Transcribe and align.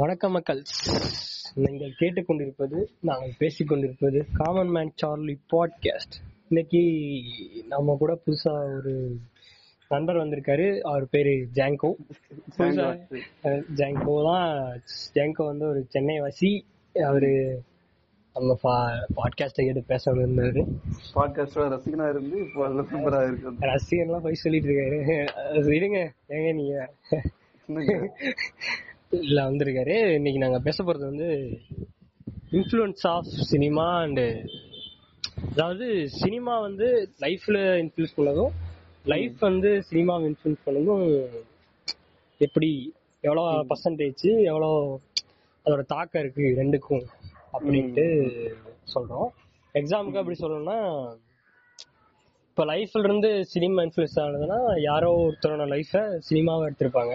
வணக்கம் 0.00 0.32
மக்கள். 0.32 0.60
நீங்கள் 1.54 1.96
கேட்டுக்கொண்டிருப்பது 2.00 2.78
நாங்கள் 3.00 3.32
பேசிக் 3.38 3.68
கொண்டிருப்பது 3.68 4.18
காமன் 4.32 4.70
மேன் 4.70 4.92
சார்லி 4.94 5.34
பாட்காஸ்ட் 5.52 6.16
இன்னைக்கு 6.48 6.80
நம்ம 7.68 7.96
கூட 7.98 8.12
புதுசா 8.26 8.52
ஒரு 8.76 8.94
நண்பர் 9.90 10.20
வந்திருக்காரு. 10.22 10.66
அவர் 10.80 11.06
பேரு 11.08 11.34
ஜாங்கோ 11.58 11.90
ஜாங்கோ 13.80 14.14
தான் 14.28 14.48
ஜாங்கோ 15.14 15.46
வந்து 15.50 15.66
ஒரு 15.66 15.82
சென்னை 15.88 16.16
வாசி 16.20 16.50
அவரு 16.94 17.32
நம்ம 18.36 18.56
பாட்காஸ்ட 19.18 19.60
கேட்டு 19.60 19.82
பேச 19.92 20.14
இருந்தாரு 20.14 20.62
பாட்காஸ்டோட 21.14 21.66
ரசிகனா 21.76 22.06
இருந்து 22.08 22.38
இப்போ 22.46 22.68
மெம்பரா 22.78 23.20
இருக்கு 23.28 23.72
ரசிகன்லாம் 23.72 24.26
போய் 24.28 24.42
சொல்லிட்டு 24.44 24.70
இருக்காரு. 24.70 25.00
இருங்க 25.80 25.98
ஏங்க 26.28 26.52
நீங்க? 26.52 26.86
இல்ல 29.12 29.50
வந்திருக்காரு. 29.50 30.14
இன்னைக்கு 30.14 30.40
நாங்க 30.40 30.58
பேச 30.58 30.84
போறது 30.84 31.04
வந்து 31.12 31.28
இன்ஃப்ளூயன்ஸ் 32.52 33.04
ஆஃப் 33.06 33.30
சினிமா 33.50 34.00
அண்டு 34.00 34.26
அதாவது 35.52 35.86
சினிமா 36.08 36.60
வந்து 36.60 36.86
லைஃப்ல 37.20 37.58
இன்ஃப்ளூயன்ஸ் 37.82 38.16
பண்ணதும் 38.16 38.52
லைஃப் 39.04 39.38
வந்து 39.38 39.70
சினிமாவை 39.90 40.24
இன்ஃப்ளூயன்ஸ் 40.30 40.66
பண்ணதும் 40.66 41.04
எப்படி 42.38 42.70
எவ்வளோ 43.24 43.64
பர்சன்டேஜ் 43.70 44.24
எவ்வளோ 44.50 44.70
அதோட 45.66 45.82
தாக்கம் 45.94 46.22
இருக்கு 46.22 46.44
ரெண்டுக்கும் 46.60 47.04
அப்படின்ட்டு 47.52 48.06
சொல்றோம். 48.94 49.28
எக்ஸாமுக்கு 49.74 50.20
அப்படி 50.22 50.38
சொல்லணும்னா 50.40 50.78
இப்போ 52.48 52.64
லைஃப்ல 52.64 53.04
இருந்து 53.04 53.44
சினிமா 53.44 53.82
இன்ஃப்ளூயன்ஸ் 53.82 54.20
ஆனதுன்னா 54.22 54.60
யாரோ 54.80 55.10
ஒருத்தரோட 55.26 55.66
லைஃபை 55.74 56.02
சினிமாவை 56.30 56.64
எடுத்திருப்பாங்க. 56.68 57.14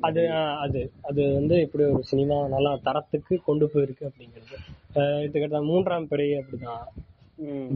அது 0.00 0.22
அது. 0.64 0.80
அது 1.08 1.22
வந்து 1.34 1.54
எப்படி 1.64 1.84
ஒரு 1.90 2.04
சினிமா 2.04 2.36
நல்லா 2.54 2.72
தரத்துக்கு 2.86 3.34
கொண்டு 3.44 3.66
போயிருக்கு 3.72 4.04
அப்படிங்கிறது. 4.08 4.56
அஹ், 4.96 5.20
இதுக்கிட்ட 5.24 5.58
மூன்றாம் 5.64 6.08
பிறை 6.10 6.28
அப்படிதான் 6.38 6.84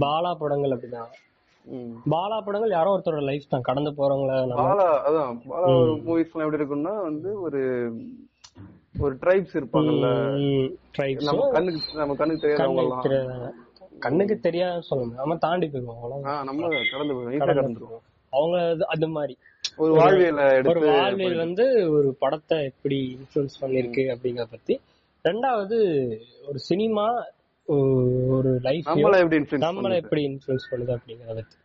பாலா 0.02 0.30
படங்கள் 0.40 0.74
அப்படிதான் 0.74 1.10
பாலா 2.06 2.36
படங்கள் 2.40 2.70
யாரோ 2.70 2.92
ஒருத்தரோட 2.92 3.24
லைஃப் 3.24 3.50
தான். 3.50 3.66
கடந்து 3.68 3.90
போறவங்கள 3.98 4.36
பாலா 4.60 4.86
அதான் 5.06 5.32
பாலா 5.44 5.66
மூவிஸ் 6.06 6.30
எல்லாம் 6.30 6.46
எப்படி 6.46 6.60
இருக்கும்னா 6.60 6.94
வந்து 7.02 7.32
ஒரு 7.40 7.60
ஒரு 8.98 9.14
ட்ரைப்ஸ் 9.22 9.54
இருப்பாங்கல்ல. 9.56 10.08
ட்ரைப்ஸ் 10.94 11.28
நம்ம 11.28 11.42
கண்ணுக்கு 11.52 11.98
நம்ம 12.00 12.14
கண்ணுக்கு 12.14 12.44
தெரியாதவங்க 12.44 13.50
கண்ணுக்கு 13.98 14.36
தெரியாத 14.40 14.82
சொல்லணும் 14.88 15.20
நம்ம 15.20 15.36
தாண்டி 15.38 15.66
ஆஹ் 16.30 16.44
நம்ம 16.48 16.60
கடந்து 16.92 17.14
ஈஸியா 17.28 17.48
கடந்துருவோம் 17.52 18.04
அவங்க 18.32 18.56
அது 18.94 19.06
மாதிரி. 19.10 19.34
ஒரு 19.76 19.92
வாழ்வியல 20.00 20.68
ஒரு 20.68 20.80
வாழ்வியல் 20.80 21.36
வந்து 21.36 21.92
ஒரு 21.92 22.16
படத்தை 22.18 22.64
எப்படி 22.64 23.18
இன்ஃப்ளூயன்ஸ் 23.18 23.60
பண்ணிருக்கு 23.60 24.04
அப்படிங்கறத 24.14 24.50
பத்தி. 24.50 24.80
ரெண்டாவது 25.24 25.78
ஒரு 26.48 26.58
சினிமா 26.58 27.24
ஒரு 27.66 28.58
லைஃப் 28.62 28.86
நம்மள 28.88 29.18
எப்படி 29.18 29.42
இன்ஃபுளுன்ஸ் 29.42 29.60
நம்மள 29.60 29.94
எப்படி 29.94 30.24
இன்ஃப்ளூயன்ஸ் 30.28 30.68
பண்ணுது 30.70 30.96
அப்படிங்கறத 30.96 31.34
பத்தி. 31.34 31.56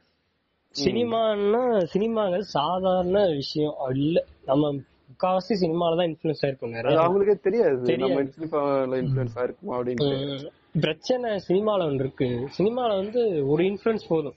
சினிமான்னா 0.85 1.85
சினிமாங்க 1.93 2.39
சாதாரண 2.39 3.27
விஷயம் 3.27 3.75
இல்ல 3.95 4.25
நம்ம 4.45 4.73
முக்காவாசி 5.09 5.53
சினிமால 5.61 5.95
தான் 5.95 6.15
நிறைய 6.61 6.99
அது 6.99 7.05
அவங்களுக்கே 7.05 7.39
தெரியாது. 7.39 7.97
நம்ம 7.97 8.21
இன்ஃபுளுன்ஸ் 8.21 9.35
ஆயிருக்குமா 9.35 9.75
அப்படின்னு 9.77 10.49
பிரச்சனை 10.81 11.39
சினிமால 11.47 11.85
ஒன்று 11.85 12.03
இருக்கு. 12.05 12.49
சினிமால 12.57 12.87
வந்து 12.87 13.47
ஒரு 13.47 13.63
இன்ஃப்ளூயன்ஸ் 13.63 14.07
போதும். 14.07 14.35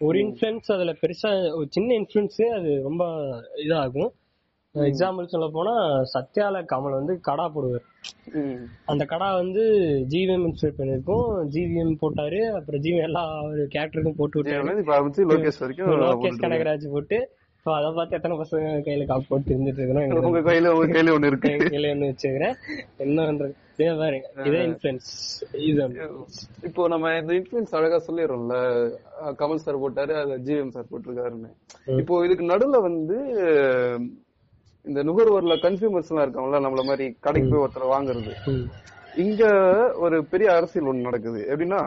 ஒரு 0.00 0.16
இன்ஃப்ளூயன்ஸ் 0.18 0.72
அதுல 0.74 0.92
பெருசா 1.02 1.28
ஒரு 1.56 1.66
சின்ன 1.70 1.90
இன்ஃப்ளூயன்ஸ் 2.00 2.40
அது 2.58 2.70
ரொம்ப 2.82 3.04
இதாகும். 3.64 4.12
எக்ஸாம்பிள் 4.74 5.30
சொல்ல 5.32 5.46
போனா 5.52 5.74
சத்யால 6.14 6.56
கமல் 6.72 6.96
வந்து 6.98 7.14
கடா 7.20 7.44
போடுவார். 7.54 7.86
அந்த 8.84 9.02
கடா 9.12 9.28
வந்து 9.34 9.62
ஜிவிஎம் 10.12 10.44
இன்ஸ்பெக்ட் 10.48 10.78
பண்ணிருக்கும் 10.80 11.28
ஜிவிஎம் 11.54 11.94
போட்டாரு 12.02 12.40
அப்புறம் 12.58 12.82
ஜிவிஎம் 12.86 13.08
எல்லா 13.08 13.22
ஒரு 13.42 13.62
கேரக்டருக்கும் 13.74 14.18
போட்டு 14.20 14.38
விட்டாரு. 14.38 14.84
லோகேஷ் 15.32 15.62
வரைக்கும் 15.64 15.90
லோகேஷ் 16.04 16.42
கனகராஜ் 16.44 16.86
போட்டு 16.96 17.18
இப்போ 17.58 17.76
அதை 17.78 17.88
பார்த்து 17.92 18.16
எத்தனை 18.16 18.34
பசங்க 18.38 18.74
கையில 18.88 19.06
காப்பு 19.06 19.26
போட்டு 19.28 19.54
இருந்துட்டு 19.54 19.80
இருக்கிறோம் 19.82 20.28
உங்க 20.28 20.42
கையில 20.48 20.72
உங்க 20.74 20.86
கையில 20.96 21.14
ஒண்ணு 21.16 21.30
இருக்கு. 21.30 21.50
கையில 21.72 21.88
ஒண்ணு 21.94 22.10
வச்சுக்கிறேன். 22.10 22.54
என்ன 22.96 23.24
பண்றது? 23.28 23.54
இப்போ 26.68 26.82
நம்ம 26.92 27.10
இந்த 27.20 27.32
இன்ஃபுளுன்ஸ் 27.38 27.74
அழகா 27.78 27.98
சொல்லிடுறோம்ல. 28.06 28.54
கமல் 29.40 29.62
சார் 29.64 29.82
போட்டாரு 29.82 30.14
அது 30.20 30.36
ஜிஎம் 30.46 30.72
சார் 30.76 30.90
போட்டிருக்காருன்னு. 30.92 31.50
இப்போ 32.00 32.14
இதுக்கு 32.26 32.46
நடுவுல 32.52 32.80
வந்து 32.88 33.18
இந்த 34.84 35.00
நுகர்வோர்ல 35.08 35.54
கன்சியூமர்ஸ் 35.66 36.10
எல்லாம் 36.10 36.26
இருக்காங்கல்ல 36.26 36.60
நம்மள 36.66 36.84
மாதிரி 36.90 37.06
கடைக்கு 37.26 37.50
போய் 37.52 37.64
ஒருத்தர் 37.64 37.94
வாங்குறது. 37.94 38.32
இங்க 39.24 39.44
ஒரு 40.04 40.16
பெரிய 40.32 40.48
அரசியல் 40.54 40.88
ஒண்ணு 40.88 41.06
நடக்குது. 41.08 41.40
எப்படின்னா 41.52 41.80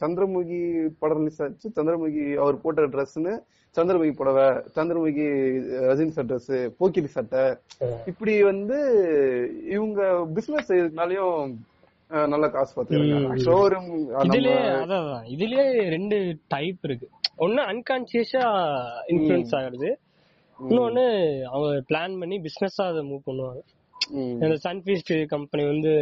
சந்திரமுகி 0.00 0.60
படம் 1.00 1.18
ரிலீஸ் 1.18 1.42
ஆச்சு. 1.42 1.72
சந்திரமுகி 1.76 2.24
அவர் 2.42 2.60
போட்ட 2.60 2.86
ட்ரெஸ்னு 2.94 3.32
சந்திரமுகி 3.76 4.12
புடவை 4.20 4.46
சந்திரமுகி 4.76 5.26
ரஜினி 5.88 6.12
ட்ரெஸ் 6.30 6.70
போக்கிரி 6.78 7.06
சட்டை. 7.16 7.44
இப்படி 8.06 8.34
வந்து 8.42 8.78
இவங்க 9.74 10.00
பிசினஸ் 10.34 10.72
செய்யறதுனாலயும் 10.72 11.54
நல்ல 12.32 12.48
காசு 12.48 12.72
பார்த்துக்கிறாங்க. 12.76 13.36
ஷோரூம் 13.46 13.92
இதுலயே 14.24 14.58
அதான். 14.82 15.14
இதுலயே 15.36 15.68
ரெண்டு 15.94 16.18
டைப் 16.54 16.84
இருக்கு. 16.88 17.08
ஒண்ணு 17.44 17.62
அன்கான்சியஸா 17.70 18.44
இன்ஃபுளுன்ஸ் 19.12 19.54
ஆகுறது. 19.60 19.90
இன்னொன்னு 20.58 21.06
அவங்க 21.54 21.70
பிளான் 21.88 22.18
பண்ணி 22.20 22.36
பிசினஸா 22.44 22.84
அதை 22.90 23.02
மூவ் 23.10 23.26
பண்ணுவாங்க. 23.30 23.62
இந்த 24.36 24.56
சன்ஃபீஸ்ட் 24.64 25.12
கம்பெனி 25.30 25.62
வந்து 25.64 25.92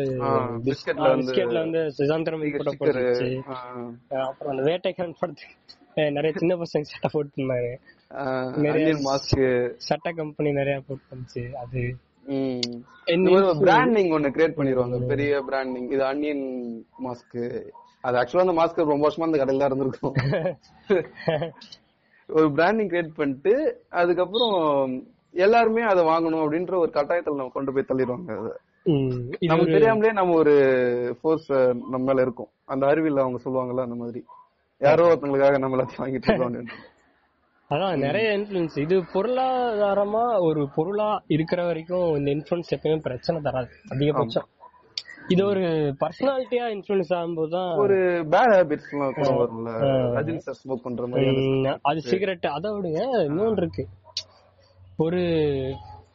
பிஸ்கட்ல 0.66 1.06
வந்து 1.08 1.26
பிஸ்கெட்ல 1.26 1.58
வந்து 1.60 1.80
சந்திரமுகி 2.10 2.50
போட்டோ 2.56 2.74
போட்டுச்சு 2.80 3.28
அப்புறம் 4.24 4.52
அந்த 4.52 4.64
வேட்டைக்காரன் 4.68 5.20
படத்துக்கு 5.20 5.56
அஹ், 5.96 6.12
நிறைய 6.12 6.32
சின்ன 6.36 6.54
பசங்க 6.60 6.90
சட்டை 6.90 7.08
போட்டு 7.10 7.38
இருந்தாங்க 7.38 7.70
மாஸ்க் 9.06 9.44
சட்டை 9.86 10.12
கம்பெனி 10.16 10.50
நிறைய 10.54 10.76
போட்டு 10.82 11.06
வந்துச்சு 11.12 11.44
அது 11.62 11.82
பிராண்டிங் 13.62 14.12
ஒண்ணு 14.12 14.34
கிரியேட் 14.34 14.58
பண்ணிடுவாங்க 14.58 14.98
பெரிய 15.08 15.40
பிராண்டிங் 15.48 15.88
இது 15.90 16.04
அன்னியன் 16.06 16.44
மாஸ்க் 17.04 17.38
அது 18.04 18.18
ஆக்சுவலா 18.20 18.46
அந்த 18.46 18.56
மாஸ்க் 18.56 18.80
ரொம்ப 18.86 19.04
வருஷமா 19.04 19.28
அந்த 19.28 19.38
கடையில 19.40 19.68
இருந்திருக்கும். 19.68 20.16
ஒரு 22.28 22.48
பிராண்டிங் 22.52 22.90
கிரியேட் 22.90 23.16
பண்ணிட்டு 23.16 23.52
அதுக்கப்புறம் 23.98 24.56
எல்லாருமே 25.34 25.82
அதை 25.82 26.04
வாங்கணும் 26.04 26.42
அப்படின்ற 26.44 26.74
ஒரு 26.76 26.90
கட்டாயத்துல 26.94 27.38
நம்ம 27.40 27.52
கொண்டு 27.54 27.72
போய் 27.72 27.88
தள்ளிடுவாங்க 27.88 28.32
நமக்கு 29.40 29.74
தெரியாமலே 29.76 30.12
நம்ம 30.12 30.34
ஒரு 30.34 30.54
ஃபோர்ஸ் 31.20 31.50
நம்ம 31.92 32.02
மேல 32.08 32.20
இருக்கும். 32.20 32.50
அந்த 32.64 32.86
அறிவியல் 32.86 33.22
அவங்க 33.22 33.38
சொல்லுவாங்கல்ல 33.44 33.86
அந்த 33.86 33.94
மாதிரி. 33.94 34.20
யாரோ 34.80 35.04
ஒருத்தங்களுக்காக 35.10 35.58
நம்ம 35.58 35.76
எல்லாத்தையும் 35.76 36.04
வாங்கிட்டு 36.04 36.28
இருக்கோம். 36.30 36.90
அதான் 37.70 37.98
நிறைய 37.98 38.38
இன்ஃபுளுன்ஸ் 38.38 38.76
இது 38.78 38.96
பொருளாதாரமா 39.14 40.24
ஒரு 40.40 40.68
பொருளா 40.74 41.22
இருக்கிற 41.26 41.60
வரைக்கும் 41.64 42.16
இந்த 42.16 42.30
இன்ஃபுளுன்ஸ் 42.30 42.74
எப்பயுமே 42.76 42.98
பிரச்சனை 43.00 43.40
தராது 43.42 43.72
அதிகபட்சம். 43.94 44.48
இது 45.28 45.42
ஒரு 45.46 45.62
பர்சனாலிட்டியா 46.02 46.66
இன்ஃபுளுன்ஸ் 46.76 47.12
ஆகும்போது 47.18 47.50
தான் 47.50 47.70
ஒரு 47.84 47.98
பேட் 48.32 48.54
ஹேபிட்ஸ் 48.56 48.90
எல்லாம் 48.94 49.14
கூட 49.18 49.28
வரும்ல. 49.40 49.70
ரஜினி 50.18 50.42
சார் 50.46 50.58
ஸ்மோக் 50.60 50.84
பண்ற 50.86 51.06
மாதிரி 51.06 51.30
அது 51.82 52.00
சிகரெட் 52.10 52.46
அதை 52.56 52.70
விடுங்க 52.70 53.00
இன்னொன்று 53.28 53.62
இருக்கு. 53.64 53.84
ஒரு 54.96 55.20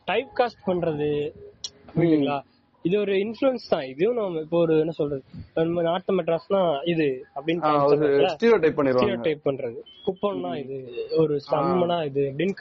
டைப் 0.06 0.28
காஸ்ட் 0.38 0.68
பண்றது 0.68 1.10
புரியுதுங்களா? 1.96 2.38
இது 2.82 3.00
ஒரு 3.00 3.14
இன்ஃபுளுன்ஸ் 3.14 3.66
தான். 3.70 3.84
இதுவும் 3.84 4.18
நம்ம 4.18 4.40
இப்போ 4.40 4.58
ஒரு 4.58 4.80
என்ன 4.80 4.92
சொல்றது? 4.92 5.24
நம்ம 5.54 5.82
நாட்டு 5.82 6.16
மெட்ராஸ்னா 6.18 6.80
இது 6.84 7.26
அப்படின்னு? 7.36 8.30
ஸ்டீரியோ 8.34 8.60
டைப் 8.64 8.78
பண்ணிடுவாங்க. 8.78 9.34
பண்றது. 9.48 9.80
குப்பம்னா 10.06 10.52
இது 10.58 10.78
ஒரு 11.18 11.40
ஸ்லம்னா 11.46 12.06
இது 12.06 12.22
அப்படின்னு 12.30 12.56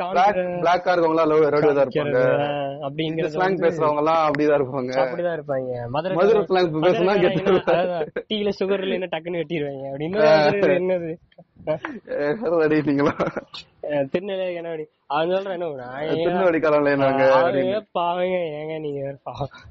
பிளாக்கா 0.62 0.92
இருக்கவங்க 0.94 1.22
எல்லாம் 1.26 1.84
இருப்பாங்க. 1.84 3.28
ஸ்லாங் 3.36 3.60
பேசுறவங்க 3.64 4.02
எல்லாம் 4.04 4.22
அப்படிதான் 4.28 4.58
இருப்பாங்க. 4.60 4.92
அப்படிதான் 5.04 5.36
இருப்பாங்க. 5.38 5.88
மதுரை 5.88 6.16
மதுரை 6.16 6.42
slang 6.50 6.68
பேசுனா 6.86 7.14
கெத்து 7.24 8.24
டீல 8.32 8.48
சுகர் 8.60 8.84
இல்லைன்னா 8.86 9.10
டக்குன்னு 9.14 9.42
வெட்டிடுவாங்க 9.42 9.86
அப்படின்னு 9.92 10.18
என்னது? 10.80 11.12
அடிட்டீங்களா 11.68 13.12
அஹ் 13.82 14.08
திருநெல்வேலி 14.08 14.58
கனவாடி 14.58 14.84
அவன் 15.06 15.30
சொல்றேன் 15.30 15.60
என்ன 15.60 16.14
திருநெல்வேலி 16.14 16.58
காலம்ல 16.58 16.96
நாங்க 16.96 17.84
பாவங்க 17.92 18.36
ஏங்க 18.36 18.80
நீங்க? 18.80 19.18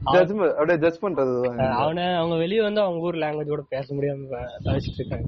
அப்படியே 0.04 0.78
ஜட்ஜ் 0.78 1.04
பண்றதுதான் 1.04 1.58
அஹ் 1.58 1.72
அவனை 1.72 2.04
அவங்க 2.04 2.36
வெளிய 2.36 2.62
வந்து 2.62 2.82
அவங்க 2.82 3.00
ஊர் 3.02 3.16
லாங்குவேஜ் 3.16 3.48
கூட 3.48 3.64
பேச 3.70 3.96
முடியாம 3.96 4.42
தவிச்சிட்டு 4.64 4.98
இருக்காங்க. 4.98 5.28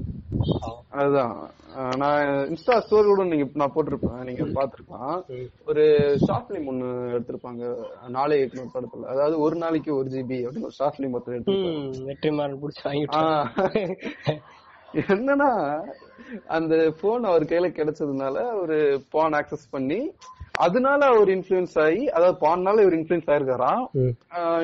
அதுதான். 0.88 1.50
நான் 1.96 2.26
இன்ஸ்டா 2.26 2.70
ஸ்டோரி 2.70 3.04
கூட 3.04 3.24
நீங்க 3.24 3.48
நான் 3.54 3.72
போட்டிருப்பேன். 3.74 4.24
நீங்க 4.24 4.44
பாத்துருக்கலாம் 4.44 5.22
ஒரு 5.66 6.16
ஷார்ட் 6.26 6.50
ஒண்ணு 6.50 6.88
எடுத்திருப்பாங்க. 7.16 7.76
நாளை 8.08 8.50
படத்துல. 8.54 9.04
அதாவது 9.04 9.38
ஒரு 9.38 9.56
நாளைக்கு 9.56 9.96
ஒரு 9.96 10.08
ஜிபி 10.08 10.32
அப்படின்னு 10.32 10.60
ஒரு 10.60 10.70
ஷார்ட் 10.70 10.94
ஃபிலிம் 10.98 11.16
ஒருத்தர் 11.16 11.32
எடுத்திருப்பாங்க 11.32 11.92
வெற்றிமாறன் 12.06 12.58
புடிச்சு 12.62 12.84
வாங்கிட்டு. 12.84 13.96
என்னன்னா 14.94 15.50
அந்த 16.56 16.74
போன் 17.00 17.24
அவர் 17.30 17.50
கையில 17.50 17.68
கிடைச்சதுனால 17.76 18.36
ஒரு 18.62 18.76
போன் 19.10 19.36
ஆக்சஸ் 19.38 19.66
பண்ணி 19.70 20.00
அதனால 20.64 21.00
அவர் 21.06 21.30
இன்ஃபுளுன்ஸ் 21.34 21.76
ஆகி 21.84 22.02
அதாவது 22.08 22.36
பான்னால 22.46 22.82
இவர் 22.84 22.96
இன்ஃபுளுன்ஸ் 22.98 23.30
ஆயிருக்காராம். 23.32 23.82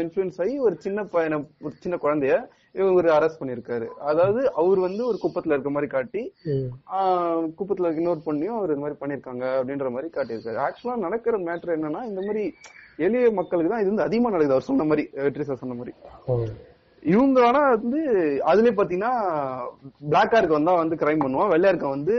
இன்ஃபுளுன்ஸ் 0.02 0.40
ஆகி 0.44 0.54
ஒரு 0.58 0.76
சின்ன 0.84 1.04
பையனை 1.14 1.38
ஒரு 1.66 1.74
சின்ன 1.84 1.96
குழந்தைய 2.04 2.34
இவர் 2.80 3.08
அரெஸ்ட் 3.16 3.40
பண்ணிருக்காரு 3.40 3.86
அதாவது 4.10 4.40
அவர் 4.60 4.80
வந்து 4.86 5.02
ஒரு 5.10 5.18
குப்பத்துல 5.22 5.54
இருக்க 5.54 5.70
மாதிரி 5.76 5.88
காட்டி 5.94 6.22
குப்பத்துல 7.58 7.86
இருக்க 7.86 8.02
இன்னொரு 8.02 8.22
பொண்ணையும் 8.26 8.58
அவர் 8.58 8.72
இந்த 8.74 8.84
மாதிரி 8.84 9.00
பண்ணிருக்காங்க 9.02 9.44
அப்படின்ற 9.58 9.90
மாதிரி 9.94 10.10
காட்டியிருக்காரு. 10.16 10.58
ஆக்சுவலா 10.66 10.96
நடக்கிற 11.06 11.38
மேட்டர் 11.48 11.76
என்னன்னா 11.76 12.02
இந்த 12.10 12.22
மாதிரி 12.28 12.44
எளிய 13.06 13.30
மக்களுக்கு 13.40 13.72
தான் 13.72 13.82
இது 13.84 13.92
வந்து 13.92 14.08
அதிகமா 14.08 14.30
நடக்குது. 14.30 14.56
அவர் 14.56 14.70
சொன்ன 14.70 14.84
மாதிரி 14.90 15.04
வெற்றி 15.26 15.46
சார் 15.48 15.62
சொன்ன 15.64 15.76
மாதிரி. 15.80 15.94
இவங்க 17.02 17.46
ஆனா 17.46 17.60
வந்து 17.70 18.00
அதுலயே 18.50 18.72
பாத்தீங்கன்னா 18.78 19.12
பிளாக்கா 20.10 20.38
இருக்க 20.38 20.54
வந்தா 20.58 20.74
வந்து 20.74 20.96
கிரைம் 20.96 21.24
பண்ணுவான் 21.24 21.52
வெள்ளையா 21.52 21.72
இருக்க 21.72 21.88
வந்து 21.88 22.14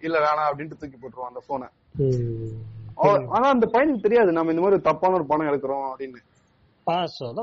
இல்ல 0.00 0.16
வேணாம் 0.18 0.50
அப்படின்ட்டு 0.50 0.80
தூக்கி 0.80 0.96
போட்டுருவான் 0.96 1.30
அந்த 1.30 1.42
போனை. 1.46 1.68
ஆனா 3.36 3.46
அந்த 3.48 3.66
பையனுக்கு 3.72 4.04
தெரியாது. 4.06 4.32
நம்ம 4.32 4.50
இந்த 4.50 4.62
மாதிரி 4.62 4.82
தப்பான 4.82 5.14
ஒரு 5.14 5.26
பணம் 5.26 5.48
எடுக்கிறோம் 5.50 5.86
அப்படின்னு. 5.92 6.20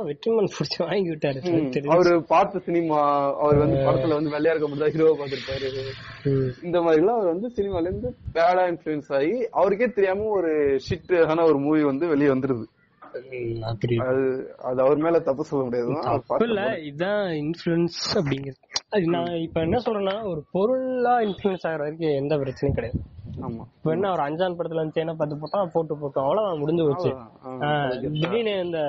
வெற்றிமன் 0.07 0.51
புடிச்சு 0.53 0.77
வாங்கி 0.77 1.09
விட்டாரு. 1.09 1.39
அவரு 1.87 2.23
பார்த்த 2.23 2.59
சினிமா 2.59 2.99
அவர் 3.43 3.57
வந்து 3.57 3.77
படத்துல 3.87 4.17
வந்து 4.17 4.33
வெள்ளையா 4.33 4.53
இருக்க 4.53 4.67
மட்டும் 4.67 4.93
ஹீரோவா 4.95 5.15
பாத்திருப்பாரு. 5.19 5.67
இந்த 6.63 6.81
மாதிரி 6.81 7.01
எல்லாம் 7.01 7.19
அவர் 7.19 7.33
வந்து 7.33 7.51
சினிமால 7.57 7.85
இருந்து 7.89 8.09
பேடா 8.33 8.63
இன்ஃபுளுன்ஸ் 8.71 9.11
ஆகி 9.19 9.47
அவருக்கே 9.51 9.89
தெரியாம 9.89 10.27
ஒரு 10.39 10.53
ஷிட் 10.87 11.13
ஆன 11.27 11.45
ஒரு 11.45 11.59
மூவி 11.67 11.83
வந்து 11.83 12.07
வெளியே 12.07 12.31
வந்துருது. 12.33 12.65
அது 14.69 14.81
அவர் 14.81 15.03
மேல 15.05 15.19
தப்பு 15.19 15.43
சொல்ல 15.49 15.63
முடியாது 15.65 15.91
இல்ல 16.45 16.61
இதான் 16.91 17.27
இன்ஃபுளுன்ஸ் 17.41 17.99
அப்படிங்கிறது. 18.19 18.59
அது 18.89 19.05
நான் 19.15 19.35
இப்ப 19.45 19.61
என்ன 19.61 19.77
சொல்றேன்னா 19.85 20.15
ஒரு 20.31 20.41
பொருளா 20.51 21.13
இன்ஃபுளுன்ஸ் 21.19 21.67
ஆகிற 21.69 21.81
வரைக்கும் 21.83 22.17
எந்த 22.21 22.33
பிரச்சனையும் 22.37 22.77
கிடையாது. 22.79 22.99
ஆமா. 23.47 23.63
இப்ப 23.77 23.91
என்ன 23.91 24.11
ஒரு 24.11 24.21
அஞ்சான் 24.21 24.55
படத்துல 24.57 24.83
தேனை 24.91 25.13
பார்த்து 25.13 25.35
போட்டா 25.41 25.59
போட்டு 25.73 25.93
போட்டோம் 25.95 26.25
அவ்வளவுதான் 26.25 26.61
முடிஞ்சு 26.61 26.85
போச்சு. 26.87 27.11
திடீர்னு 28.21 28.53
இந்த 28.65 28.79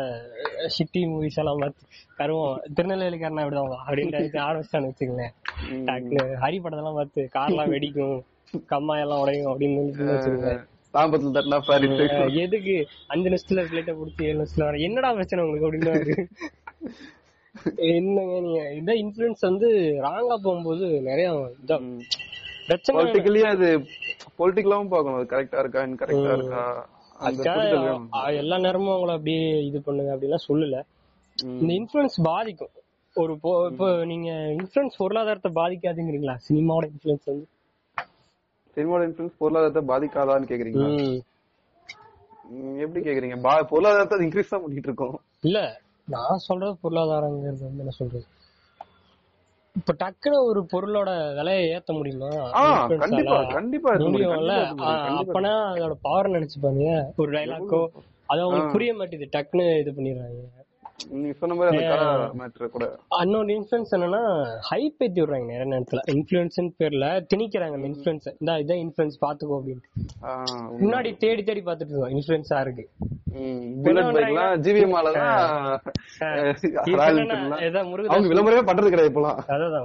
சிட்டி 0.77 1.01
மூவிஸ் 1.07 1.41
எல்லாம் 1.43 1.61
பார்த்து 1.63 1.83
கருவம் 2.21 2.63
திருநெல்வேலிக்காரனா 2.77 3.45
விடுவாங்க 3.45 3.77
அப்படின்னு 3.87 4.45
ஆரம்பிச்சான்னு. 4.49 5.29
டக்குனு 5.91 6.25
ஹரி 6.45 6.61
படத்தெல்லாம் 6.65 6.99
பார்த்து 7.01 7.29
கார்லாம் 7.37 7.73
வெடிக்கும் 7.75 8.17
கம்மாய் 8.73 9.03
எல்லாம் 9.05 9.23
உடையும் 9.23 9.51
அப்படின்னு 9.53 9.97
சொல்லி 9.97 10.13
வச்சுக்கோங்களேன். 10.13 10.65
தாம்பத்துல 10.95 11.33
தட்டினா 11.37 11.59
அஹ் 12.19 12.37
எதுக்கு? 12.45 12.77
அஞ்சு 13.07 13.29
நிமிஷத்துல 13.29 13.63
பிளேட்டை 13.71 13.95
பிடிச்சி 13.99 14.27
ஏழு 14.29 14.39
நிமிஷத்துல 14.39 14.67
வர 14.69 14.79
என்னடா 14.87 15.11
பிரச்சனை 15.13 15.45
உங்களுக்கு 15.45 15.69
அப்படின்னு? 15.69 16.25
என்னங்க 17.91 18.35
நீங்க 18.41 18.61
இந்த 18.73 18.93
இன்ஃபுளுன்ஸ் 18.95 19.43
வந்து 19.49 19.69
ராங்கா 20.07 20.37
போகும்போது 20.47 20.87
நிறைய 21.09 21.29
பிரச்சனை 22.69 22.95
பொலிட்டிக்கலி 22.99 23.43
அது 23.53 23.69
பொலிட்டிக்கலாவும் 24.39 24.93
பார்க்கணும். 24.95 25.19
அது 25.19 25.31
கரெக்டா 25.35 25.59
இருக்கா 25.65 25.83
இன்கரெக்டா 25.89 26.33
இருக்கா? 26.39 26.63
எல்லா 28.43 28.59
நேரமும் 28.59 28.95
அவங்கள 28.97 29.15
அப்படியே 29.19 29.45
இது 29.67 29.79
பண்ணுங்க 29.83 30.11
அப்படிலாம் 30.17 30.47
சொல்லல. 30.49 30.81
இந்த 31.61 31.71
இன்ஃபுளுன்ஸ் 31.79 32.19
பாதிக்கும். 32.23 32.75
ஒரு 33.17 33.33
இப்போ 33.71 33.87
நீங்க 34.05 34.31
இன்ஃபுளுன்ஸ் 34.57 35.01
பொருளாதாரத்தை 35.03 35.51
பாதிக்காதுங்கிறீங்களா? 35.53 36.37
சினிமாவோட 36.49 36.87
இன்ஃபுளுன்ஸ் 36.93 37.27
வந்து? 37.27 37.47
சினிமாவோட 38.79 39.05
இன்ஃபுளுன்ஸ் 39.09 39.39
பொருளாதாரத்தை 39.39 39.83
பாதிக்காதான்னு. 39.89 41.21
ம், 42.51 42.79
எப்படி 42.79 43.11
கேக்குறீங்க? 43.11 43.39
பா- 43.43 43.63
பொருளாதாரத்தை 43.63 44.19
இன்க்ரீஸ் 44.19 44.49
தான் 44.49 44.61
பண்ணிட்டு 44.61 44.89
இருக்கோம். 44.89 45.21
இல்ல 45.41 45.81
நான் 46.09 46.37
சொல்றது 46.37 46.77
பொருளாதாரங்கிறது 46.83 47.61
வந்து 47.61 47.79
என்ன 47.79 47.91
சொல்றது? 47.91 48.25
இப்ப 49.73 49.95
டக்குனு 49.99 50.45
ஒரு 50.45 50.67
பொருளோட 50.73 51.35
விலையை 51.35 51.79
ஏத்த 51.79 51.97
முடியுமா? 51.97 52.29
கண்டிப்பா? 52.87 53.45
கண்டிப்பா 53.45 53.95
முடியும்ல 53.95 54.55
அப்பனா 55.19 55.53
அதோட 55.73 55.95
பவர் 56.03 56.31
நினைச்சு 56.31 56.57
பாருங்க 56.61 57.13
ஒரு 57.17 57.33
டைலாக்கோ 57.33 57.89
அது 58.27 58.41
அவங்களுக்கு 58.41 58.73
புரிய 58.73 58.95
மாட்டேது 58.95 59.29
டக்குன்னு 59.37 59.81
இது 59.81 59.91
பண்ணிடுறாங்க. 59.91 60.58
நீங்க 61.13 61.35
சொன்ன 61.41 61.55
மாதிரி 61.55 61.77
அந்த 61.77 62.67
கூட. 62.69 62.85
என்னன்னா 63.95 64.21
ஹைப் 64.71 65.03
ஏத்தி 65.05 65.21
விடுறாங்க 65.23 65.47
நிறைய 65.51 65.69
நேரத்துல. 65.75 66.01
இன்ஃபுளுன்ஸ் 66.15 66.59
பேர்ல 66.81 67.07
திணிக்கிறாங்க 67.33 67.77
அந்த 67.79 67.89
இந்த 68.41 68.57
இதான் 68.63 68.83
இன்ஃபுளுன்ஸ் 68.85 69.19
பாத்துக்கோ 69.25 69.59
அப்படின்ட்டு. 69.59 69.89
முன்னாடி 70.83 71.17
தேடி 71.17 71.45
தேடி 71.45 71.63
பாத்துட்டு 71.63 71.93
இருக்கோம் 71.93 72.15
என்ஃபீல்ட்லாம் 72.15 72.49
ஏதோ 77.69 77.83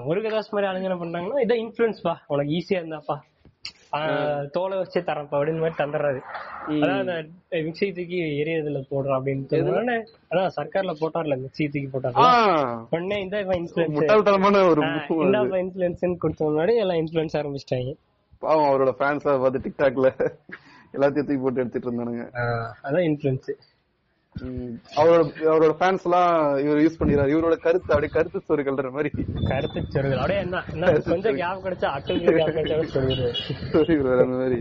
முருகதாஸ் 0.08 0.54
மாதிரி 0.56 0.70
ஆளுங்க 0.70 0.90
என்ன 0.90 1.00
பண்றாங்கன்னா 1.04 1.44
இதான் 1.46 1.64
இன்ஃபுளுன்ஸ் 1.66 2.02
பா. 2.02 2.16
உனக்கு 2.28 2.54
ஈஸியா 2.60 2.82
இருந்தாப்பா 2.82 3.18
தோலை 4.52 4.78
வச்சே 4.78 5.02
தரப்பா 5.04 5.36
அப்படின்னு 5.38 5.60
மாதிரி 5.60 5.76
தந்துடுறாரு. 5.78 6.20
அதான் 6.70 7.30
மிக்சி 7.52 7.96
தூக்கி 7.96 8.44
எரியதுல 8.44 8.84
போடுறான் 8.92 9.20
அப்படின்னு 9.20 10.06
அதான் 10.32 10.50
சர்க்கார்ல 10.56 10.94
போட்டார்ல 11.02 11.36
மிக்சி 11.36 11.64
தூக்கி 11.64 11.90
போட்டார்ல. 11.94 12.16
ஆ, 12.16 12.88
உடனே 12.90 13.22
இந்த 13.22 13.38
இன்ஃபுளுன்ஸ் 13.44 14.10
ஒரு 14.70 14.82
இன்ஃபுளுன்ஸ் 15.58 16.18
கொடுத்த 16.18 16.46
முன்னாடி 16.46 16.76
எல்லாம் 16.76 16.98
இன்ஃபுளுன்ஸ் 16.98 17.34
ஆரம்பிச்சிட்டாங்க. 17.34 17.96
பாவம் 18.40 18.66
அவரோட 18.66 18.90
ஃபேன்ஸ் 18.90 19.40
பார்த்து 19.40 19.60
டிக்டாக்ல 19.60 20.32
எல்லாத்தையும் 20.94 21.14
தூக்கி 21.14 21.38
போட்டு 21.38 21.60
எடுத்துட்டு 21.60 21.92
இருந்தானுங்க. 21.92 22.26
அதான் 22.84 23.06
இன்ஃபுளுன்ஸ் 23.10 23.50
அவரோட 24.96 25.22
அவரோட 25.52 25.74
ஃபேன்ஸ் 25.80 26.04
எல்லாம் 26.04 26.58
இவர் 26.58 26.78
யூஸ் 26.78 27.00
பண்ணிடுறாரு 27.00 27.34
இவரோட 27.34 27.56
கருத்து 27.66 27.94
அப்படியே 27.94 28.12
கருத்து 28.14 28.40
ஸ்டோரி 28.40 28.62
கல்ற 28.68 28.92
மாதிரி. 28.92 29.10
கருத்து 29.50 29.80
சொருகள் 29.94 30.16
அப்படியே 30.16 30.40
என்ன 30.40 30.64
கொஞ்சம் 31.02 31.36
கேப் 31.36 31.64
கிடைச்சா 31.66 31.90
சொல்லிடுது 32.96 33.32
சொல்லிடுறாரு 33.74 34.22
அந்த 34.22 34.38
மாதிரி. 34.42 34.60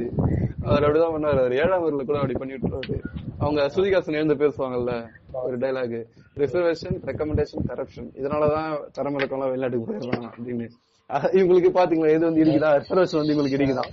அவர் 0.65 0.83
அப்படிதான் 0.83 1.15
பண்ணாரு 1.15 1.55
ஏழாம் 1.55 1.83
ஊர்ல 1.83 2.03
கூட 2.03 2.19
அப்படி 2.19 2.39
பண்ணி 2.39 2.55
விட்டுருவாரு. 2.55 2.99
அவங்க 3.39 3.61
சுதிகாசன் 3.75 4.19
எழுந்து 4.21 4.35
பேசுவாங்கல்ல 4.35 4.93
ஒரு 5.33 5.59
டைலாக் 5.59 5.97
ரிசர்வேஷன் 6.37 6.97
ரெக்கமெண்டேஷன் 7.09 7.65
கரப்ஷன் 7.69 8.09
இதனாலதான் 8.21 8.77
தரம் 8.93 9.19
இலக்கம்லாம் 9.19 9.51
வெளிநாட்டுக்கு 9.51 9.87
போயிடுறாங்க 9.89 10.29
அப்படின்னு. 10.35 10.69
இவங்களுக்கு 11.11 11.71
பாத்தீங்களா 11.79 12.11
எது 12.17 12.25
வந்து 12.29 12.45
இடிக்குதா? 12.45 12.71
ரிசர்வேஷன் 12.83 13.21
வந்து 13.21 13.35
இவங்களுக்கு 13.35 13.59
இடிக்குதான் 13.59 13.91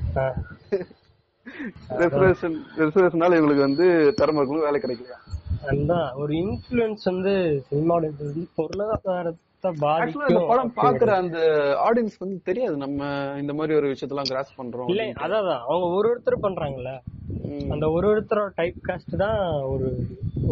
ரிசர்வேஷன் 2.01 2.55
ரிசர்வேஷனால 2.77 3.37
இவங்களுக்கு 3.39 3.65
வந்து 3.67 4.13
தரம் 4.13 4.37
இருக்கணும் 4.37 4.65
வேலை 4.67 4.81
கிடைக்கலையா? 4.81 5.17
அதுதான். 5.67 6.09
ஒரு 6.21 6.33
இன்ஃபுளுன்ஸ் 6.43 7.05
வந்து 7.11 7.33
சினிமாவோட 7.69 8.09
பொருளாதாரத்தை 8.59 9.45
ஆக்சுவலா 9.61 10.27
இந்த 10.27 10.33
பாதிக்கும். 10.33 10.49
படம் 10.51 10.75
பாக்குற 10.77 11.09
அந்த 11.21 11.39
ஆடியன்ஸ் 11.87 12.21
வந்து 12.23 12.37
தெரியாது. 12.49 12.75
நம்ம 12.83 12.99
இந்த 13.41 13.53
மாதிரி 13.57 13.73
ஒரு 13.79 13.87
விஷயத்தெல்லாம் 13.93 14.29
கிராஸ் 14.31 14.57
பண்றோம் 14.59 14.91
இல்ல 14.93 15.05
அதான் 15.25 15.63
ஒரு 15.95 16.07
ஒருத்தர் 16.11 16.43
பண்றாங்கல்ல. 16.45 16.91
அந்த 17.73 17.85
ஒரு 17.95 18.05
ஒருத்தரோட 18.11 18.51
டைப் 18.59 18.79
காஸ்ட் 18.87 19.15
தான் 19.23 19.39
ஒரு 19.73 19.87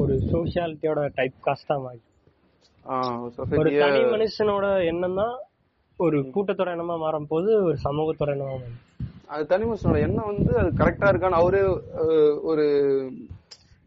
ஒரு 0.02 0.14
சோசியாலிட்டியோட 0.32 1.02
டைப் 1.20 1.38
காஸ்ட் 1.48 1.72
தான் 1.72 1.84
மாறி. 1.86 2.02
ஒரு 3.62 3.70
தனி 3.84 4.02
மனுஷனோட 4.14 4.66
எண்ணம் 4.92 5.20
தான் 5.22 5.36
ஒரு 6.00 6.18
கூட்டத்தோட 6.34 6.70
எண்ணமா 6.76 6.96
மாறும் 7.06 7.30
போது 7.32 7.50
ஒரு 7.68 7.78
சமூகத்தோட 7.86 8.30
எண்ணமா 8.36 8.56
மாறும். 8.58 8.78
அது 9.34 9.44
தனி 9.54 9.64
மனுஷனோட 9.70 10.00
எண்ணம் 10.08 10.30
வந்து 10.32 10.52
அது 10.62 10.70
கரெக்டா 10.82 11.08
இருக்கான்னு 11.12 11.42
அவரே 11.42 11.64
ஒரு 12.52 12.66